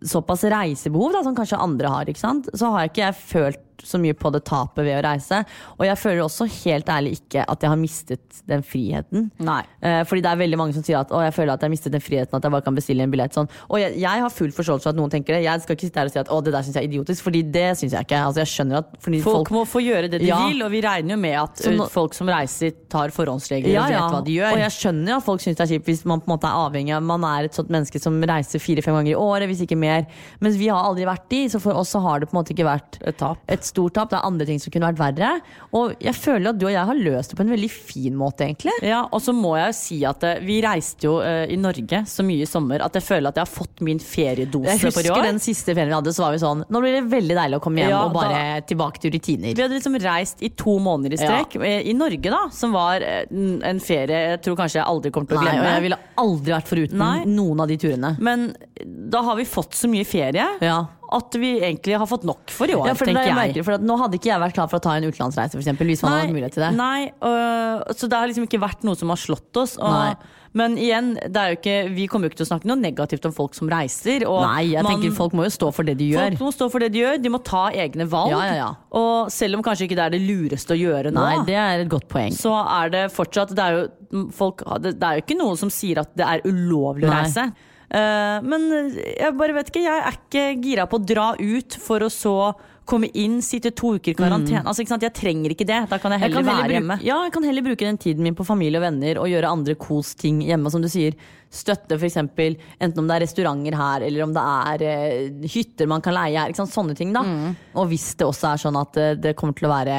[0.05, 4.33] såpass reisebehov da, som kanskje andre har, så har ikke jeg følt så mye på
[4.35, 5.43] det tapet ved å reise.
[5.79, 9.31] Og jeg føler også helt ærlig ikke at jeg har mistet den friheten.
[9.45, 9.61] Nei.
[9.85, 11.75] Eh, fordi det er veldig mange som sier at å, jeg føler at jeg har
[11.75, 13.35] mistet den friheten at jeg bare kan bestille en billett.
[13.37, 13.49] Sånn.
[13.69, 15.43] Og jeg, jeg har full forståelse for at noen tenker det.
[15.45, 17.25] Jeg skal ikke sitte her og si at å, det der syns jeg er idiotisk,
[17.29, 18.21] fordi det syns jeg ikke.
[18.29, 20.39] Altså, jeg skjønner at Folk, folk, må få gjøre det de Ja.
[20.49, 24.15] vil, og vi regner jo med at nå- folk som reiser, tar forhåndsregler og vet
[24.15, 24.53] hva de gjør.
[24.57, 26.57] Og jeg skjønner at folk syns det er kjipt hvis man på en måte er
[26.65, 29.77] avhengig av Man er et sånt menneske som reiser fire-fem ganger i året, hvis ikke
[29.79, 30.07] mer.
[30.41, 32.55] Mens vi har aldri vært de, så for oss så har det på en måte
[32.55, 33.39] ikke vært Et tap.
[33.49, 34.11] et stort tap.
[34.15, 35.31] Det er andre ting som kunne vært verre.
[35.75, 38.47] Og jeg føler at du og jeg har løst det på en veldig fin måte,
[38.47, 38.73] egentlig.
[38.87, 42.05] Ja, og så må jeg jo si at eh, vi reiste jo eh, i Norge
[42.09, 44.91] så mye i sommer at jeg føler at jeg har fått min feriedose for i
[44.95, 45.03] år.
[45.03, 47.37] Jeg husker den siste ferien vi hadde, så var vi sånn Nå blir det veldig
[47.39, 49.55] deilig å komme hjem Ja, og bare tilbake til rutiner.
[49.57, 51.75] Vi hadde liksom reist i to måneder i strekk Ja.
[51.83, 55.39] i Norge, da, som var eh, en ferie jeg tror kanskje jeg aldri kommer til
[55.39, 55.65] å Nei, glemme.
[55.67, 57.25] og jeg ville aldri vært foruten Nei.
[57.29, 58.15] noen av de turene.
[58.25, 58.51] Men
[59.11, 60.83] da har vi fått så mye ferie Ja.
[61.13, 63.37] At vi egentlig har fått nok for i år, Ja, for er tenker jeg.
[63.37, 65.75] Merker, for at nå hadde ikke jeg vært klar for å ta en utenlandsreise, f.eks.
[65.79, 66.71] hvis man hadde mulighet til det.
[66.79, 69.77] Nei, øh, så det har liksom ikke vært noe som har slått oss.
[69.77, 70.25] Og,
[70.55, 73.57] men igjen, er ikke, vi kommer jo ikke til å snakke noe negativt om folk
[73.59, 74.23] som reiser.
[74.23, 76.39] Nei, jeg man- tenker folk må jo stå for det de gjør.
[76.39, 78.31] Folk må stå for det de gjør, de må ta egne valg.
[78.31, 78.71] Ja, ja, ja.
[78.95, 81.85] Og selv om kanskje ikke det er det lureste å gjøre nå, Nei, det er
[81.85, 82.33] et godt poeng.
[82.33, 85.99] så er det fortsatt Det er jo, folk, det, er jo ikke noen som sier
[86.01, 87.51] at det er ulovlig å reise.
[87.51, 92.03] Eh, men jeg bare vet ikke, jeg er ikke gira på å dra ut for
[92.05, 92.37] å så
[92.85, 94.61] komme inn, sitte to uker i karantene.
[94.61, 95.05] Altså, ikke sant?
[95.07, 95.79] Jeg trenger ikke det.
[95.89, 96.97] Da kan jeg heller, Jeg heller være hjemme.
[97.01, 99.77] ja, jeg kan heller bruke den tiden min på familie og venner og gjøre andre
[99.81, 100.73] kos-ting hjemme.
[100.73, 101.17] Som du sier,
[101.49, 102.19] støtte f.eks.
[102.21, 106.37] enten om det er restauranter her, eller om det er eh, hytter man kan leie
[106.37, 106.53] her.
[106.53, 107.25] Sånne ting, da.
[107.25, 107.57] Mm.
[107.81, 109.99] Og hvis det også er sånn at eh, det kommer til å være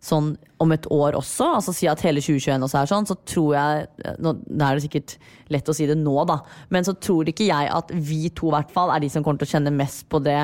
[0.00, 3.50] sånn om et år også, altså si at hele 2021 også er sånn, så tror
[3.56, 5.16] jeg nå, Det er det sikkert
[5.52, 6.40] lett å si det nå, da,
[6.72, 9.42] men så tror ikke jeg at vi to i hvert fall er de som kommer
[9.42, 10.40] til å kjenne mest på det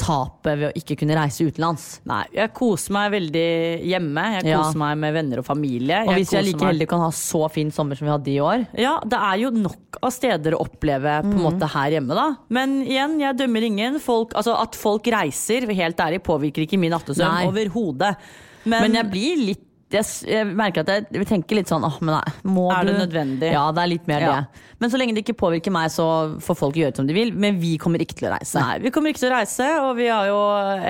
[0.00, 1.84] tapet ved å ikke kunne reise utenlands.
[2.08, 3.48] Nei, jeg koser meg veldig
[3.86, 4.24] hjemme.
[4.40, 4.62] Jeg Ja.
[4.62, 6.00] koser meg med venner og familie.
[6.08, 8.40] Og hvis jeg like meg- heldig kan ha så fin sommer som vi hadde i
[8.42, 11.46] år Ja, det er jo nok av steder å oppleve på en mm.
[11.46, 12.36] måte her hjemme, da.
[12.50, 14.00] Men igjen, jeg dømmer ingen.
[14.00, 18.16] Folk, altså At folk reiser, helt ærlig, påvirker ikke min nattesøvn overhodet.
[18.64, 22.70] Men, jeg blir litt jeg, merker at jeg, tenker litt sånn åh, men nei, må
[22.72, 23.52] Er du nødvendig?
[23.52, 24.32] Ja, det er litt mer Ja.
[24.40, 24.62] det.
[24.80, 27.30] Men så lenge det ikke påvirker meg, så får folk gjøre som de vil.
[27.32, 28.58] Men vi kommer ikke til å reise.
[28.60, 30.40] Nei, vi kommer ikke til å reise, og vi har jo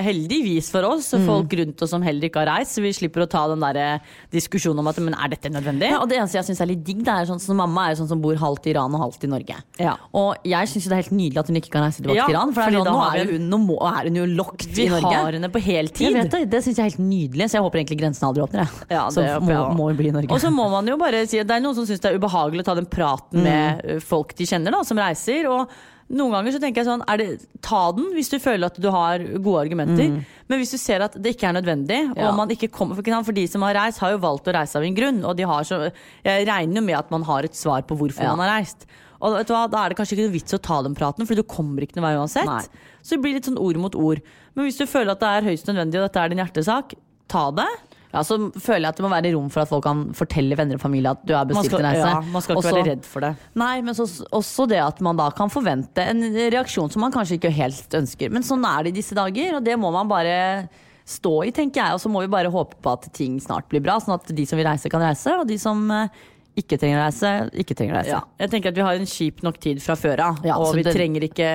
[0.03, 1.26] heldigvis for oss Mm.
[1.26, 3.76] folk rundt oss som heller ikke har reist, så vi slipper å ta den der
[3.76, 3.99] eh,
[4.32, 5.90] diskusjonen om at men er dette nødvendig?
[5.90, 7.95] Ja, og det eneste jeg syns er litt digg, det er sånn som mamma er
[7.95, 9.57] jo sånn som bor halvt i Iran og halvt i Norge.
[9.78, 9.97] Ja.
[10.14, 12.34] Og jeg syns det er helt nydelig at hun ikke kan reise tilbake Ja, til
[12.34, 12.53] Iran.
[12.55, 14.16] For det fordi er sånn, da nå, har er vi hun, nå må, er hun
[14.16, 15.14] jo locked Vi i Norge.
[15.14, 16.09] har henne på heltid.
[16.09, 18.42] Jeg vet det, det syns jeg er helt nydelig, så jeg håper egentlig grensen aldri
[18.42, 18.64] åpner.
[18.64, 18.84] Jeg.
[18.91, 20.30] Ja, som må, må bli i Norge.
[20.35, 22.18] Og så må man jo bare si at det er noen som syns det er
[22.20, 25.49] ubehagelig å ta den praten med eh, folk de kjenner, da, som reiser.
[25.51, 25.70] Og
[26.14, 27.28] noen ganger så tenker jeg sånn, er det,
[27.64, 30.18] ta den hvis du føler at du har gode argumenter.
[30.51, 32.32] Men hvis du ser at det ikke er nødvendig, Ja.
[32.37, 34.85] man ikke kommer For, for de som har reist, har jo valgt å reise av
[34.85, 35.24] en grunn.
[35.24, 35.91] Og de har så,
[36.22, 38.35] jeg regner jo med at man har et svar på hvorfor Ja.
[38.37, 38.85] man har reist.
[39.24, 41.24] Og vet du hva, Da er det kanskje ikke noe vits å ta den praten,
[41.26, 42.45] for du kommer ikke noen vei uansett.
[42.45, 42.61] Nei.
[43.01, 44.20] Så det blir litt sånn ord mot ord.
[44.55, 46.93] Men hvis du føler at det er høyst nødvendig, og dette er din hjertesak,
[47.32, 47.66] ta det.
[48.14, 50.78] Ja, så føler jeg at det må være rom for at folk kan fortelle venner
[50.78, 52.06] og familie at du har bestilt en reise.
[52.12, 53.32] ja, man skal ikke Også- være redd for det.
[53.58, 56.22] Nei, men så, også det at man da kan forvente en
[56.54, 58.30] reaksjon som man kanskje ikke helt ønsker.
[58.30, 60.68] Men sånn er det i disse dager, og det må man bare
[61.04, 61.92] stå i, tenker jeg.
[61.96, 64.46] Og så må vi bare håpe på at ting snart blir bra, sånn at de
[64.46, 65.34] som vil reise, kan reise.
[65.40, 66.08] Og de som eh,
[66.57, 68.14] ikke trenger å reise, ikke trenger å reise.
[68.14, 70.74] Ja, jeg tenker at Vi har en kjip nok tid fra før av, Ja, og
[70.78, 71.48] vi trenger ikke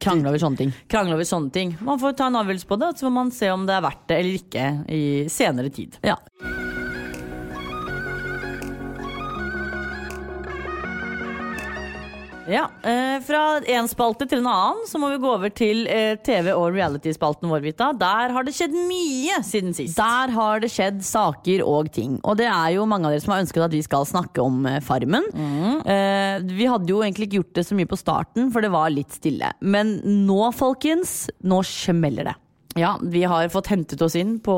[0.00, 0.72] Krangle over sånne ting.
[0.88, 1.76] krangle over sånne ting.
[1.84, 3.84] Man får ta en avgjørelse på det, og så må man se om det er
[3.84, 5.98] verdt det eller ikke i senere tid.
[6.04, 6.16] Ja.
[12.44, 16.16] Ja, eh, Fra én spalte til en annen så må vi gå over til eh,
[16.20, 17.62] TV- og reality-spalten vår.
[17.64, 17.86] Vita.
[17.96, 19.96] Der har det skjedd mye siden sist.
[19.96, 22.18] Der har det skjedd saker og ting.
[22.20, 24.58] Og det er jo mange av dere som har ønsket at vi skal snakke om
[24.68, 25.24] eh, Farmen.
[25.88, 28.92] Eh, vi hadde jo egentlig ikke gjort det så mye på starten, for det var
[28.92, 29.54] litt stille.
[29.64, 29.96] Men
[30.28, 32.36] nå, folkens, nå smeller det.
[32.76, 34.54] Ja, Vi har fått hentet oss inn på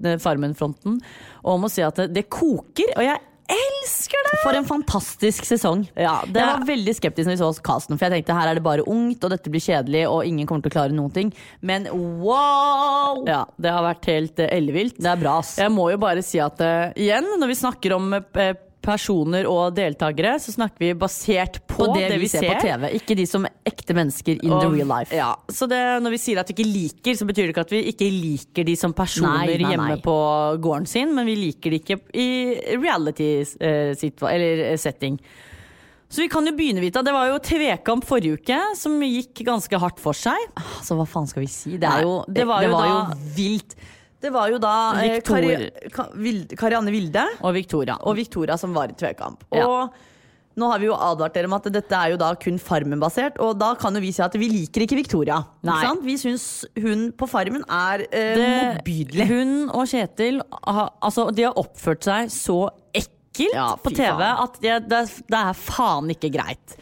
[0.00, 1.00] eh, Farmen-fronten
[1.42, 2.94] og må si at det, det koker.
[2.96, 3.20] Og jeg
[3.54, 4.38] elsker det!
[4.42, 5.84] For en fantastisk sesong.
[5.96, 8.58] Ja, det er- var veldig skeptisk når vi så casten, for jeg tenkte her er
[8.58, 11.32] det bare ungt, og dette blir kjedelig, og ingen kommer til å klare noen ting.
[11.60, 13.22] Men wow!
[13.28, 14.98] Ja, Det har vært helt uh, ellevilt.
[14.98, 15.56] Det er bra, ass.
[15.60, 19.76] Jeg må jo bare si at uh, igjen, når vi snakker om eh, personer og
[19.76, 23.46] deltakere, så snakker vi basert på, På det, vi ser, på TV, ikke de som
[23.46, 25.14] ekte mennesker in the real life.
[25.14, 27.74] Ja, så det, når vi sier at vi ikke liker, så betyr det ikke at
[27.74, 30.02] vi ikke liker de som personer Nei, nei, hjemme nei.
[30.02, 30.18] på
[30.64, 32.28] gården sin, men vi liker de ikke i
[32.74, 33.30] reality
[33.62, 35.18] eh, eh, setting.
[36.12, 37.00] Så vi kan jo begynne, Vita.
[37.00, 40.36] Det var jo TV-kamp forrige uke som gikk ganske hardt for seg.
[40.60, 41.78] Altså, hva faen skal vi si?
[41.78, 42.98] Det, Nei, er jo, det var jo
[43.38, 43.78] vilt.
[44.22, 45.52] Det var jo da eh, Kari,
[45.92, 47.98] Ka, Vilde, Karianne Vilde Og Victoria.
[48.06, 49.42] og Victoria som var i tvekamp.
[49.54, 49.66] Ja.
[49.66, 50.00] Og
[50.60, 53.54] nå har vi jo advart dere om at dette er jo da kun Farmen-basert, og
[53.56, 55.38] da kan jo vi si at vi liker ikke Victoria.
[55.64, 55.78] Nei.
[55.78, 56.02] Ikke sant?
[56.04, 56.44] Vi syns
[56.76, 58.42] hun på Farmen er eh,
[58.76, 59.28] motbydelig.
[59.30, 62.58] Hun og Kjetil har, altså, de har oppført seg så
[62.92, 64.42] ekkelt Ja, på TV faen.
[64.44, 65.00] at det, det,
[65.32, 66.76] det er faen ikke greit.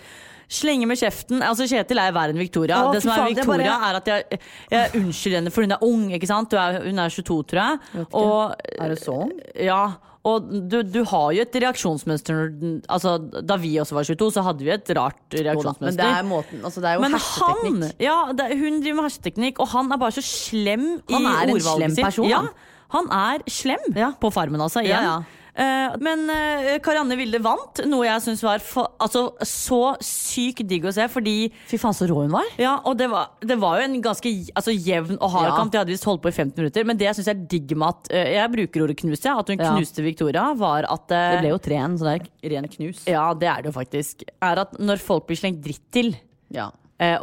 [0.51, 1.43] Slenge med kjeften.
[1.47, 2.81] Altså Kjetil er verre enn Victoria.
[2.83, 4.41] Å, det som er faen, det er Victoria, bare- er at jeg,
[4.73, 6.07] jeg unnskylder henne, for hun er ung.
[6.17, 6.51] ikke sant?
[6.51, 8.07] Du er, hun er 22, tror jeg.
[8.11, 9.31] Og, Er det sånn?
[9.63, 9.83] Ja.
[10.27, 12.51] Og du, du har jo et reaksjonsmønster
[12.93, 15.97] altså, Da vi også var 22, så hadde vi et rart reaksjonsmønster.
[15.97, 19.07] Men det er måten altså, Det er jo Men han, ja, det, hun driver med
[19.09, 21.65] hersketeknikk, og han er bare så slem i ordvalget sitt.
[21.73, 22.53] Han er en slem person, Ja, han.
[22.99, 24.11] han er slem Ja.
[24.21, 24.83] på Farmen, altså.
[24.85, 24.99] Igjen.
[25.09, 25.40] Ja, ja.
[25.55, 30.85] Eh, men eh, Karianne Vilde vant, noe jeg syns var for, altså, så sykt digg
[30.87, 32.47] å se, fordi Fy faen, så rå hun var.
[32.61, 35.57] ja, og det var, det var jo en ganske altså, jevn og hard Ja.
[35.57, 35.73] kamp.
[35.75, 36.85] De hadde visst holdt på i 15 minutter.
[36.87, 39.49] Men det jeg syns er digg med at eh, Jeg bruker ordet knuse, ja, at
[39.49, 39.73] hun Ja.
[39.75, 43.05] knuste Victoria, var at Det ble jo 3-1, så det er ren knus.
[43.11, 44.23] Ja, det er det jo faktisk.
[44.41, 46.15] Er at når folk blir slengt dritt til,
[46.51, 46.71] Ja.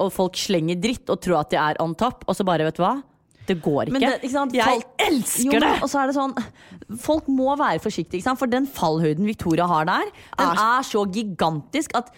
[0.02, 2.76] Og folk slenger dritt og tror at de er on top, og så bare, vet
[2.80, 2.96] du hva?
[3.48, 4.00] Det går ikke.
[4.04, 4.46] Det, ikke?
[4.58, 5.74] Jeg Folk- elsker Jo, det!
[5.82, 6.34] Og så er det sånn
[7.04, 10.08] Folk må være forsiktige, for den fallhøyden Victoria har der,
[10.40, 12.12] den er så gigantisk at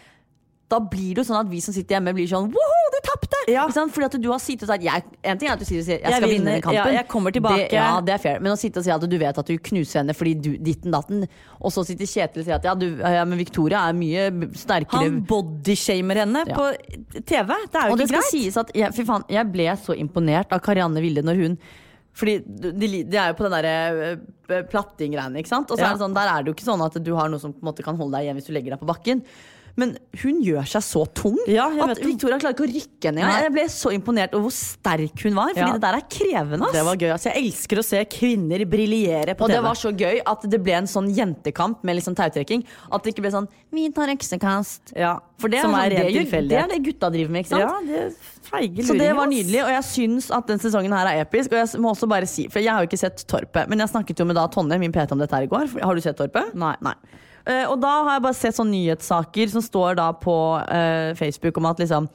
[0.69, 3.37] da blir det jo sånn at vi som sitter hjemme, blir sånn Woho, du tapte!
[3.49, 3.63] Ja.
[3.67, 3.87] Ikke?
[3.89, 5.97] Fordi at du har sittet og sagt jeg, En ting er at du sier jeg
[6.03, 6.77] skal Jeg vinne den kampen.
[6.77, 7.63] ja, jeg kommer tilbake.
[7.71, 8.37] Det, ja, det er fair.
[8.45, 10.93] Men å sitte og si at du vet at du knuser henne fordi du ditten
[10.93, 11.25] datten,
[11.59, 15.07] og så sitter Kjetil og sier at ja, du, ja, men Victoria er mye sterkere
[15.07, 16.55] Han bodyshamer henne Ja.
[16.55, 16.69] på
[17.25, 17.49] TV.
[17.73, 18.31] Det er jo Og det skal greit.
[18.31, 21.59] sies at jeg, fy faen, jeg ble så imponert av Karianne Vilde når hun
[22.19, 24.15] fordi de, de er jo på den derre
[24.51, 25.69] uh, platting-greiene, ikke sant.
[25.71, 25.91] Og så Ja.
[25.91, 27.61] er det sånn, der er det jo ikke sånn at du har noe som på
[27.63, 29.21] en måte kan holde deg igjen hvis du legger deg på bakken.
[29.79, 32.01] Men hun gjør seg så tung Ja, at.
[32.03, 33.35] Victoria klarer ikke å rykke engang.
[33.45, 35.71] Jeg ble så imponert over hvor sterk hun var, fordi Ja.
[35.77, 36.71] det der er krevende.
[36.75, 37.11] Det var gøy.
[37.15, 39.55] Altså, jeg elsker å se kvinner briljere på og TV.
[39.55, 42.65] det var så gøy at det ble en sånn jentekamp med liksom tautrekking.
[42.91, 44.93] At det ikke ble sånn 'vi tar øksekast'.
[44.97, 47.61] ja, For det er, sånn, det, det er det gutta driver med, ikke sant?
[47.61, 48.15] Ja, det
[48.57, 48.87] er luringer.
[48.87, 51.53] Så det var nydelig, og jeg syns at den sesongen her er episk.
[51.53, 53.93] Og jeg må også bare si, for jeg har jo ikke sett Torpet, men jeg
[53.93, 55.71] snakket jo med da Tonje, min PT, om dette her i går.
[55.83, 56.55] Har du sett Torpet?
[56.57, 56.75] Nei.
[57.49, 61.57] Eh, og da har jeg bare sett sånne nyhetssaker som står da på uh, Facebook
[61.61, 62.09] om at liksom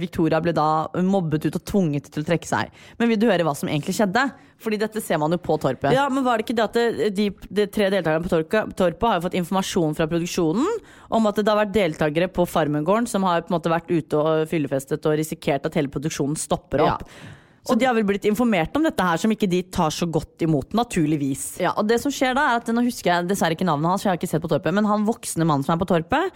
[0.00, 0.66] Victoria ble da
[1.00, 2.72] mobbet ut og tvunget til å trekke seg.
[3.00, 4.26] Men vil du høre hva som egentlig skjedde?
[4.64, 5.92] Fordi dette ser man jo på Torpet.
[5.92, 9.08] Ja, men var det ikke det at det- de, de tre deltakerne på torpet, Torpet
[9.08, 10.68] har jo fått informasjon fra produksjonen
[11.10, 14.14] om at det har vært deltakere på Farmengården som har på en måte vært ute
[14.16, 17.04] og fyllefestet og risikert at hele produksjonen stopper opp.
[17.08, 17.32] Ja.
[17.64, 20.42] Så de har vel blitt informert om dette her, som ikke de tar så godt
[20.44, 21.58] imot, naturligvis.
[21.64, 24.02] Ja, og det som skjer da er at Nå husker jeg dessverre ikke navnet hans,
[24.04, 26.32] for jeg har ikke sett på Torpet, men han voksne mannen som er på Torpet,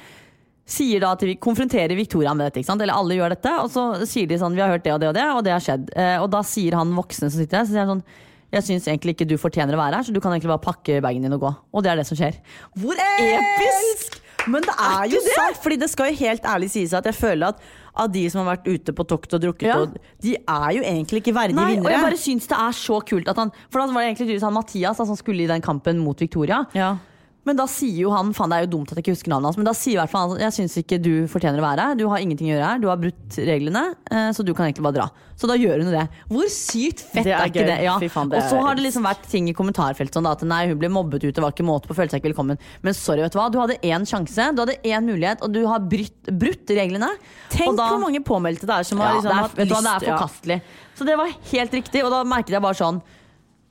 [0.68, 2.60] sier da at vi konfronterer Victoria med dette.
[2.60, 2.82] ikke sant?
[2.84, 5.08] Eller alle gjør dette, og så sier de sånn Vi har hørt det og det
[5.08, 5.90] og det, og det har skjedd.
[5.96, 8.08] Eh, og da sier han voksne som sitter der, så sier han sånn
[8.48, 11.02] jeg syns egentlig ikke du fortjener å være her, så du kan egentlig bare pakke
[11.04, 11.50] bagen din og gå.
[11.76, 12.38] Og det er det som skjer.
[12.80, 14.22] Hvor episk!
[14.48, 15.34] Men det er jo det?
[15.36, 17.60] sant, Fordi det skal jo helt ærlig sies at jeg føler at
[17.98, 19.80] av de som har vært ute på tokt og drukket, Ja.
[19.82, 23.00] og, de er jo egentlig ikke verdige Nei, og jeg bare syns det er så
[23.04, 25.50] kult at han For da var det egentlig tydeligvis han Mathias da, som skulle i
[25.50, 26.62] den kampen mot Victoria.
[26.72, 26.94] Ja.
[27.48, 29.50] Men da sier jo han Faen, det er jo dumt at jeg ikke husker navnet
[29.50, 31.86] hans, men da sier i hvert fall han Jeg syns ikke du fortjener å være
[31.88, 31.98] her.
[31.98, 32.82] Du har ingenting å gjøre her.
[32.82, 35.08] Du har brutt reglene, eh, så du kan egentlig bare dra.
[35.38, 36.02] Så da gjør hun det.
[36.28, 37.68] Hvor sykt fett Det er er, ikke gøy.
[37.70, 37.78] det?
[37.86, 37.94] Ja.
[38.02, 40.42] Fy faen, det og så har det liksom vært ting i kommentarfeltet sånn da, at
[40.50, 42.58] nei, hun ble mobbet ut, det var ikke måte på, følte seg ikke velkommen.
[42.84, 43.46] Men sorry, vet du hva.
[43.54, 47.12] Du hadde én sjanse, du hadde én mulighet, og du har brutt, brutt reglene.
[47.54, 49.82] Tenk da, hvor mange påmeldte det er som ja, har liksom det, er, hatt hva,
[49.86, 50.60] det er forkastelig.
[50.60, 50.84] ja.
[50.98, 52.98] Så det var helt riktig, og da merket jeg bare sånn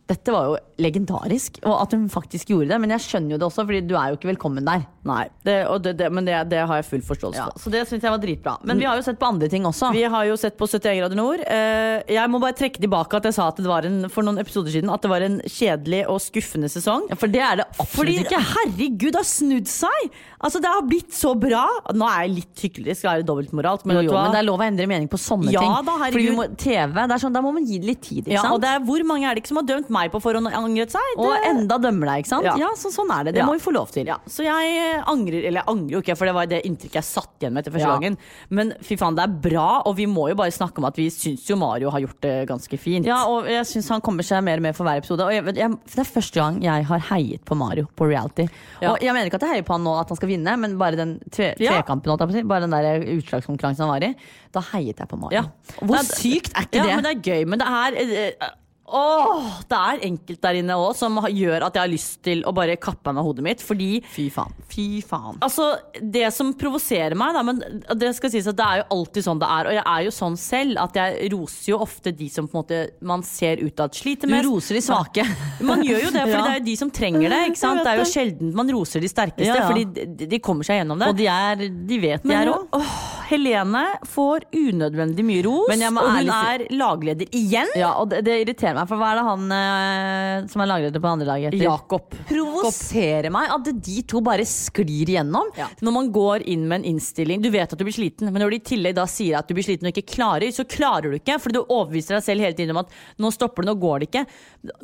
[0.08, 2.80] dette var jo legendarisk, og at hun faktisk gjorde det.
[2.84, 4.86] Men jeg skjønner jo det også, Fordi du er jo ikke velkommen der.
[5.08, 7.64] Nei, det, og det, det, men det, det har jeg full forståelse Ja, for.
[7.64, 8.58] så det syns jeg var dritbra.
[8.68, 9.92] Men vi har jo sett på andre ting også.
[9.96, 11.44] Vi har jo sett på 71 grader nord.
[11.48, 14.42] Eh, jeg må bare trekke tilbake at jeg sa at det var en, for noen
[14.44, 17.08] episoder siden at det var en kjedelig og skuffende sesong.
[17.12, 18.42] Ja, for det er det absolutt Fordi ikke.
[18.54, 20.12] herregud, det har snudd seg!
[20.38, 21.64] Altså, Det har blitt så bra.
[21.98, 24.66] Nå er jeg litt hyggelig, skal er dobbeltmoralsk, men Jo, men det er lov å
[24.68, 25.74] endre mening på sånne Ja ting.
[25.88, 26.18] da, herregud.
[26.18, 28.28] Fordi må, TV, det er sånn, Da må man gi det litt tid.
[28.28, 30.22] ikke ja, og det er, Hvor mange er det ikke som har dømt meg på
[30.22, 31.08] forhånd og angret seg?
[31.16, 32.46] Det, Og enda dømmer deg, ikke sant?
[32.46, 32.54] Ja.
[32.62, 33.34] Ja, så sånn er det.
[33.40, 34.06] Det må vi få lov til.
[34.06, 37.04] Ja, så jeg angrer, eller jeg angrer jo ikke, for det var det inntrykket jeg
[37.04, 37.98] satt igjen med etter første Ja.
[37.98, 38.18] gangen.
[38.50, 41.10] Men fy faen, det er bra, og vi må jo bare snakke om at vi
[41.10, 43.06] syns jo Mario har gjort det ganske fint.
[43.06, 45.22] Ja, og jeg syns han kommer seg mer og mer for hver episode.
[45.24, 48.48] Og jeg, jeg, det er første gang jeg har heiet på Mario på reality.
[48.82, 48.92] Ja.
[48.94, 50.78] Og jeg mener ikke at jeg heier på han nå at han skal vinne, men
[50.78, 51.78] bare den tve, Ja.
[51.82, 54.16] tvekampen, si, bare den der utslagskonkurransen han var i,
[54.54, 55.44] da heiet jeg på Mario.
[55.44, 55.44] Ja.
[55.82, 56.96] Hvor sykt er ikke ja, det?
[56.96, 57.46] men det er gøy.
[57.48, 58.50] Men det er eh,
[58.88, 62.54] Åh, det er enkelt der inne òg som gjør at jeg har lyst til å
[62.56, 63.64] bare kappe av meg hodet mitt.
[63.66, 64.54] Fordi Fy faen.
[64.72, 65.36] Fy faen.
[65.44, 65.66] Altså,
[66.00, 67.60] Det som provoserer meg, da, men
[68.00, 69.68] det skal sies at det er jo alltid sånn det er.
[69.72, 72.62] Og jeg er jo sånn selv at jeg roser jo ofte de som på en
[72.64, 75.26] måte man ser utad sliter Du roser de svake.
[75.68, 76.46] Man gjør jo det, for Ja.
[76.48, 77.42] det er jo de som trenger det.
[77.52, 77.84] ikke sant?
[77.84, 79.68] Det er jo sjelden man roser de sterkeste, Ja, ja.
[79.68, 79.86] fordi
[80.16, 81.12] de, de kommer seg gjennom det.
[81.12, 81.56] Og de, er,
[81.92, 82.88] de vet de Men er òg.
[83.28, 87.68] Helene får unødvendig mye ros, Men jeg må og hun er lagleder igjen.
[87.76, 91.02] Ja, og det, det irriterer meg, for hva er det han eh, som er lagleder
[91.02, 91.66] på andre laget heter?
[91.66, 92.18] Jakob.
[92.30, 95.50] Provoserer meg at de to bare sklir igjennom.
[95.58, 95.70] Ja.
[95.82, 98.54] Når man går inn med en innstilling Du vet at du blir sliten, men når
[98.54, 101.18] de i tillegg da sier at du blir sliten og ikke klarer, så klarer du
[101.20, 101.40] ikke.
[101.42, 104.10] Fordi du overbeviser deg selv hele tiden om at nå stopper det, nå går det
[104.12, 104.26] ikke.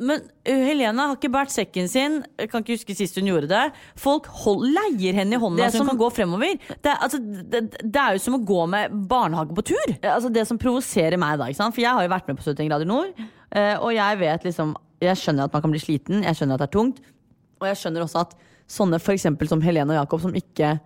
[0.00, 2.20] Men uh, Helene har ikke båret sekken sin.
[2.40, 3.64] Jeg kan ikke huske sist hun gjorde det.
[4.00, 6.58] Folk hold, leier henne i hånda så hun som- kan gå fremover.
[6.74, 9.96] Det, altså, det, det er jo som å gå med barnehage på tur.
[10.02, 12.88] Altså Det som provoserer meg, da, for jeg har jo vært med på 71 grader
[12.88, 14.72] nord, og jeg vet liksom
[15.02, 17.00] Jeg skjønner at man kan bli sliten, jeg skjønner at det er tungt,
[17.60, 18.34] og jeg skjønner også at
[18.70, 20.78] sånne for som Helene og Jakob, som ikke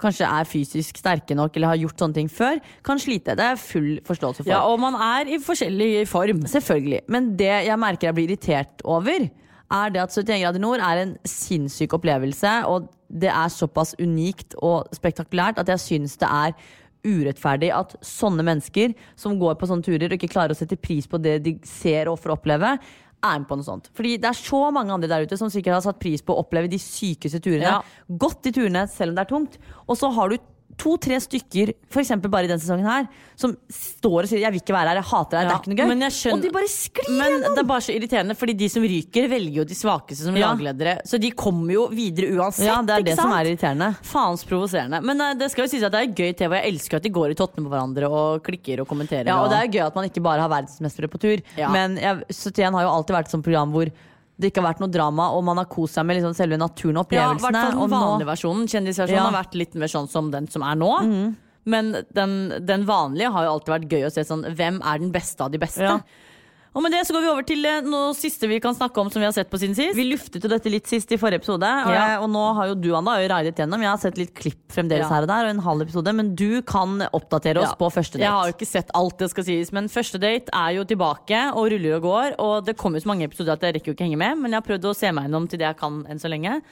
[0.00, 3.36] kanskje er fysisk sterke nok eller har gjort sånne ting før, kan slite.
[3.36, 4.52] Det er full forståelse for.
[4.52, 6.46] Ja, Og man er i forskjellig form.
[6.48, 7.02] Selvfølgelig.
[7.08, 9.28] Men det jeg merker jeg blir irritert over,
[9.70, 14.56] er det at 71 grader nord er en sinnssyk opplevelse, og det er såpass unikt
[14.58, 16.54] og spektakulært at jeg syns det er
[17.06, 21.08] urettferdig at sånne mennesker som går på sånne turer og ikke klarer å sette pris
[21.10, 22.74] på det de ser og får oppleve,
[23.20, 23.90] er med på noe sånt.
[23.96, 26.44] Fordi det er så mange andre der ute som sikkert har satt pris på å
[26.44, 27.68] oppleve de sykeste turene.
[27.68, 28.16] Ja.
[28.20, 29.58] Gått de turene selv om det er tungt.
[29.86, 30.38] Og så har du
[30.80, 33.08] to-tre stykker, eksempel bare i denne sesongen her,
[33.38, 35.70] som står og sier 'jeg vil ikke være her, jeg hater deg', det er ikke
[35.70, 36.10] noe gøy.
[36.10, 39.28] skjønner- Og de bare sklir Men det er bare så irriterende, fordi de som ryker,
[39.28, 40.54] velger jo de svakeste som Ja.
[40.54, 41.00] lagledere.
[41.04, 42.66] Så de kommer jo videre uansett.
[42.66, 43.96] Ja, det er det det som er irriterende.
[44.02, 45.02] Faens provoserende.
[45.02, 47.02] Men uh, det skal jo sies at det er gøy TV, og jeg elsker at
[47.02, 49.26] de går i tottene på hverandre og klikker og kommenterer.
[49.26, 51.42] Ja, og det er gøy at man ikke bare har verdensmestere på tur.
[51.56, 51.68] Ja.
[51.70, 53.90] Men jeg, 71 har jo alltid vært et sånt program hvor
[54.40, 56.96] det ikke har vært noe drama, og man har kost seg med liksom selve naturen
[57.02, 57.50] og ja, i opplevelsene.
[57.52, 58.66] hvert fall og den nå- vanlige versjonen.
[58.72, 59.28] Kjendisversjonen Ja.
[59.30, 60.90] har vært litt mer sånn som den som er nå.
[61.66, 62.32] Men den,
[62.64, 65.50] den vanlige har jo alltid vært gøy å se sånn Hvem er den beste av
[65.52, 65.84] de beste?
[65.84, 66.00] Ja.
[66.70, 69.08] Og med det så går vi over til eh, noe siste vi kan snakke om
[69.10, 69.96] som vi har sett på siden sist.
[69.98, 72.20] Vi luftet jo dette litt sist i forrige episode, og, Ja.
[72.22, 73.82] og nå har jo du Anna, jo raidet gjennom.
[73.82, 75.08] Jeg har sett litt klipp fremdeles Ja.
[75.16, 77.74] her og der, og en halv episode, men du kan oppdatere oss Ja.
[77.74, 78.22] på første date.
[78.22, 81.42] Jeg har jo ikke sett alt det skal sies, men første date er jo tilbake
[81.56, 82.34] og ruller og går.
[82.38, 84.52] Og det kommer jo så mange episoder at jeg rekker jo ikke henge med, men
[84.52, 86.62] jeg har prøvd å se meg gjennom til det jeg kan enn så lenge.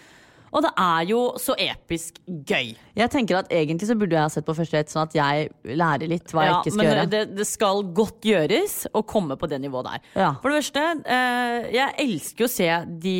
[0.52, 2.74] Og det er jo så episk gøy.
[2.96, 5.48] Jeg tenker at Egentlig så burde jeg ha sett på første date, sånn at jeg
[5.78, 7.06] lærer litt hva jeg ikke skal men gjøre.
[7.14, 10.06] det, det skal godt gjøres å komme på det nivået der.
[10.18, 10.30] Ja.
[10.42, 10.84] For det første,
[11.16, 12.70] eh, jeg elsker å se
[13.04, 13.16] de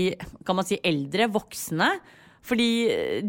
[0.47, 1.93] kan man si, eldre voksne.
[2.49, 2.69] Fordi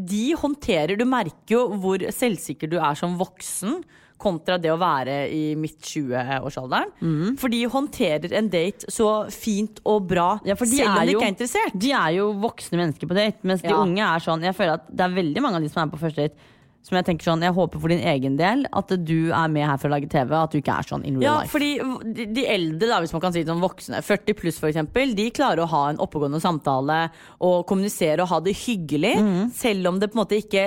[0.07, 3.81] de håndterer Du merker jo hvor selvsikker du er som voksen.
[4.19, 6.91] Kontra det å være i midt 20-årsalderen.
[7.01, 7.37] Mm.
[7.39, 11.33] For de håndterer en date så fint og bra, Ja, selv om de ikke er
[11.33, 11.79] interessert.
[11.79, 14.87] De er jo voksne mennesker på date, mens de unge er sånn Jeg føler at
[14.91, 16.47] det er veldig mange av de som er på første date
[16.81, 19.75] som jeg tenker sånn Jeg håper for din egen del at du er med her
[19.77, 21.51] for å lage TV, at du ikke er sånn in real Ja, life.
[21.51, 25.11] fordi de, de eldre, da, hvis man kan si det sånn voksne, 40 pluss eksempel,
[25.17, 27.01] de klarer å ha en oppegående samtale
[27.43, 29.51] og kommunisere og ha det hyggelig, Mm.
[29.53, 30.63] selv om det på en måte ikke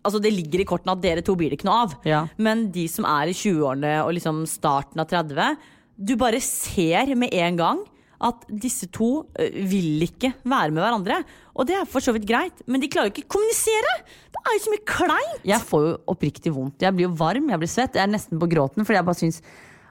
[0.00, 1.94] Altså Det ligger i kortene at dere to blir det ikke noe av.
[2.08, 2.24] Ja.
[2.40, 5.58] Men de som er i 20-årene og liksom starten av 30,
[6.00, 7.82] du bare ser med en gang
[8.20, 11.20] at disse to vil ikke være med hverandre.
[11.56, 13.94] Og det er for så vidt greit, men de klarer jo ikke å kommunisere!
[14.32, 15.42] Det er jo så mye kleint!
[15.48, 16.84] Jeg får jo oppriktig vondt.
[16.84, 17.96] Jeg blir jo varm, jeg blir svett.
[17.96, 19.40] Jeg er nesten på gråten fordi jeg bare syns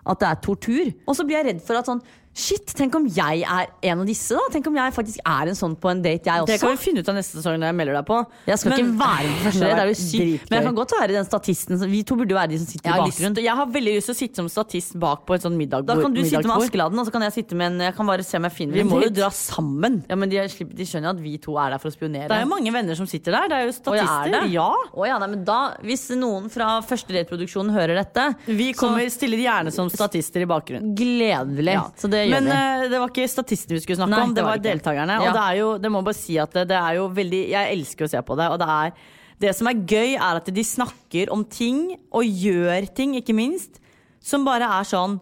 [0.10, 0.92] at det er tortur.
[1.06, 2.02] Og så blir jeg redd for at sånn
[2.40, 4.44] Shit, tenk om jeg er en av disse, da?
[4.54, 6.48] Tenk om jeg faktisk er en sånn på en date, jeg også?
[6.48, 8.20] Det kan vi finne ut av neste sesong når jeg melder deg på.
[8.48, 10.46] Jeg skal Men- ikke være med første det er jo sykt.
[10.50, 11.90] Men jeg kan godt være den statisten.
[11.90, 13.36] Vi to burde jo være de som sitter i bakgrunnen.
[13.44, 15.86] jeg har veldig lyst til å sitte som statist bak på et sånt middag.
[15.86, 16.56] Da kan du sitte med.
[16.60, 18.74] Askeladden, og så kan jeg sitte med en Jeg kan bare se om jeg finner
[18.74, 20.04] Vi må jo dra sammen.
[20.08, 22.28] Ja, men de, de skjønner at vi to er der for å spionere.
[22.30, 23.48] Det er jo mange venner som sitter der.
[23.50, 24.44] Det er jo statister.
[24.44, 24.48] er?
[24.48, 24.70] Ja.
[24.96, 29.38] Å ja, nei, men da, Hvis noen fra første date-produksjonen hører dette, Vi kommer, stiller
[29.38, 30.96] gjerne som statister i bakgrunnen.
[30.96, 31.74] gledelig.
[31.74, 31.90] Ja.
[32.36, 34.66] Men eh, det var ikke statistene vi skulle snakke Nei, om, det det var var
[34.66, 35.20] deltakerne.
[35.20, 35.30] Ja.
[35.30, 37.78] Og det er jo, det må bare si at det, det er jo veldig Jeg
[37.78, 38.50] elsker å se på det.
[38.54, 38.94] Og det er
[39.40, 43.80] Det som er gøy, er at de snakker om ting, og gjør ting, ikke minst,
[44.20, 45.20] som bare er sånn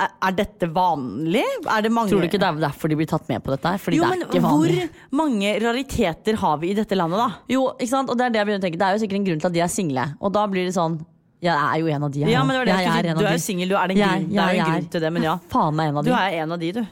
[0.00, 1.44] Er, er dette vanlig?
[1.68, 3.72] Er det mange Tror du ikke det er derfor de blir tatt med på dette?
[3.84, 4.76] Fordi Jo, det men er ikke vanlig.
[4.88, 7.26] hvor mange rariteter har vi i dette landet, da?
[7.52, 8.08] Jo, ikke sant?
[8.12, 8.80] Og det er det jeg begynner å tenke.
[8.80, 10.06] Det er jo sikkert en grunn til at de er single.
[10.24, 10.96] Og da blir det sånn
[11.40, 12.22] Jeg er jo en av de.
[12.24, 12.32] Her.
[12.34, 13.12] Ja, men det var det jeg Jeg si.
[13.16, 15.04] Du er jo singel, du er det en grunn, det er jo en grunn til
[15.04, 15.36] det, men ja.
[15.54, 16.10] Faen meg en av de.
[16.10, 16.82] Du er en av de, du.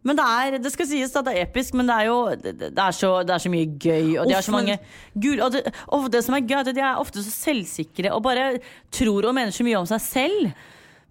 [0.00, 2.54] Men det, er, det skal sies at det er episk, men det er jo det,
[2.62, 4.14] det er, så, det er så mye gøy.
[4.22, 4.78] Og de har så mange
[5.12, 8.14] gul, og, det, og det som er gøy, er at de er ofte så selvsikre
[8.14, 8.46] og bare
[8.94, 10.54] tror og mener så mye om seg selv.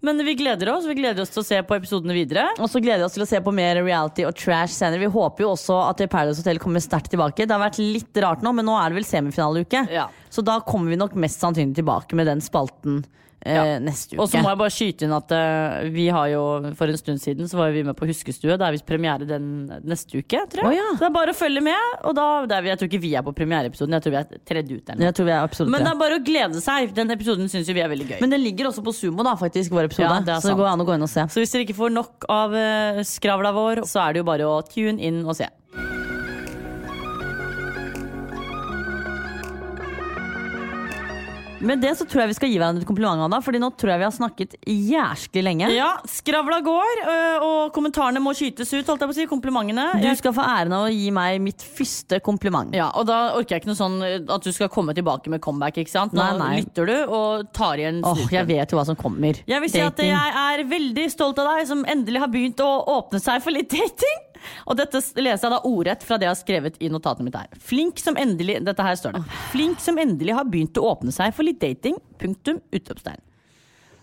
[0.00, 0.86] Men vi gleder oss.
[0.88, 2.46] Vi gleder oss til å se på episodene videre.
[2.58, 5.02] Og så gleder vi oss til å se på mer reality og trash senere.
[5.02, 7.44] Vi håper jo også at Paradise Hotel kommer sterkt tilbake.
[7.44, 9.84] Det har vært litt rart nå, men nå er det vel semifinaleuke.
[9.92, 10.08] Ja.
[10.32, 13.02] Så da kommer vi nok mest sannsynlig tilbake med den spalten
[13.44, 13.78] eh, Ja.
[13.82, 14.22] neste uke.
[14.22, 16.42] Og så må jeg bare skyte inn at eh, vi har jo
[16.78, 18.56] for en stund siden så var vi med på Huskestue.
[18.56, 20.70] Det er visst premiere den neste uke, tror jeg.
[20.70, 20.88] Oh, ja.
[20.94, 21.98] Så det er bare å følge med.
[22.08, 24.72] Og da, er, jeg tror ikke vi er på premiereepisoden, jeg tror vi er tredd
[24.72, 25.68] ut eller noe.
[25.70, 26.94] Men det er bare å glede seg.
[26.96, 28.18] Den episoden syns vi er veldig gøy.
[28.24, 30.10] Men den ligger også på Sumo, da, faktisk, vår episode.
[30.10, 31.26] Ja, det så det går an å gå inn og se.
[31.30, 34.50] så hvis dere ikke får nok av uh, skravla vår, så er det jo bare
[34.50, 35.50] å tune inn og se.
[41.60, 43.92] Med det så tror jeg vi skal gi hverandre et kompliment, Anna, Fordi nå tror
[43.92, 45.68] jeg vi har snakket jæsklig lenge.
[45.76, 49.26] Ja, skravla går, øh, og kommentarene må skytes ut, holdt jeg på å si.
[49.30, 49.84] Komplimentene.
[50.00, 52.72] Du skal få æren av å gi meg mitt første kompliment.
[52.76, 55.42] Ja, og da orker jeg ikke noe sånn øh, at du skal komme tilbake med
[55.44, 56.16] comeback, ikke sant?
[56.16, 56.62] Nå Nei, nei.
[56.64, 59.42] lytter du og tar igjen Åh, jeg vet jo hva som kommer.
[59.44, 62.70] Jeg vil si at jeg er veldig stolt av deg som endelig har begynt å
[62.96, 64.26] åpne seg for litt dating.
[64.66, 67.48] Og dette leser jeg da ordrett fra det jeg har skrevet i notatet mitt her.
[67.60, 69.22] Flink som endelig Dette her står det.
[69.52, 71.96] Flink som endelig har begynt å åpne seg for litt dating.
[72.20, 72.60] Punktum.
[72.74, 73.20] Utropstegn.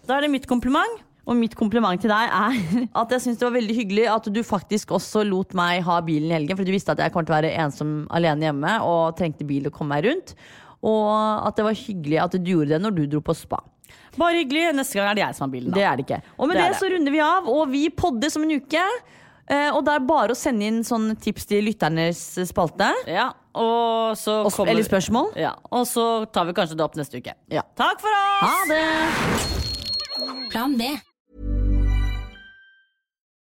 [0.08, 1.04] Da er det mitt kompliment.
[1.28, 2.60] Og mitt kompliment til deg er
[3.02, 6.30] at jeg syns det var veldig hyggelig at du faktisk også lot meg ha bilen
[6.32, 9.18] i helgen, fordi du visste at jeg kom til å være ensom alene hjemme og
[9.20, 10.32] trengte bil å komme meg rundt.
[10.88, 11.10] Og
[11.50, 13.60] at det var hyggelig at du gjorde det når du dro på spa.
[14.18, 14.70] Bare hyggelig.
[14.78, 15.74] Neste gang er det jeg som har bilen.
[15.76, 16.22] Det er det ikke.
[16.38, 16.80] Og med Det det, det.
[16.80, 18.86] så runder vi av, og vi podder som en uke.
[19.48, 22.20] Eh, og det er bare å sende inn sånne tips til lytternes
[22.50, 22.90] spalte.
[23.08, 25.32] Ja, og så Og, kommer eller spørsmål.
[25.40, 27.34] Ja, og så tar vi kanskje det opp neste uke.
[27.52, 27.64] Ja.
[27.80, 28.44] Takk for oss!
[28.44, 28.84] Ha det!
[30.52, 30.92] Plan B.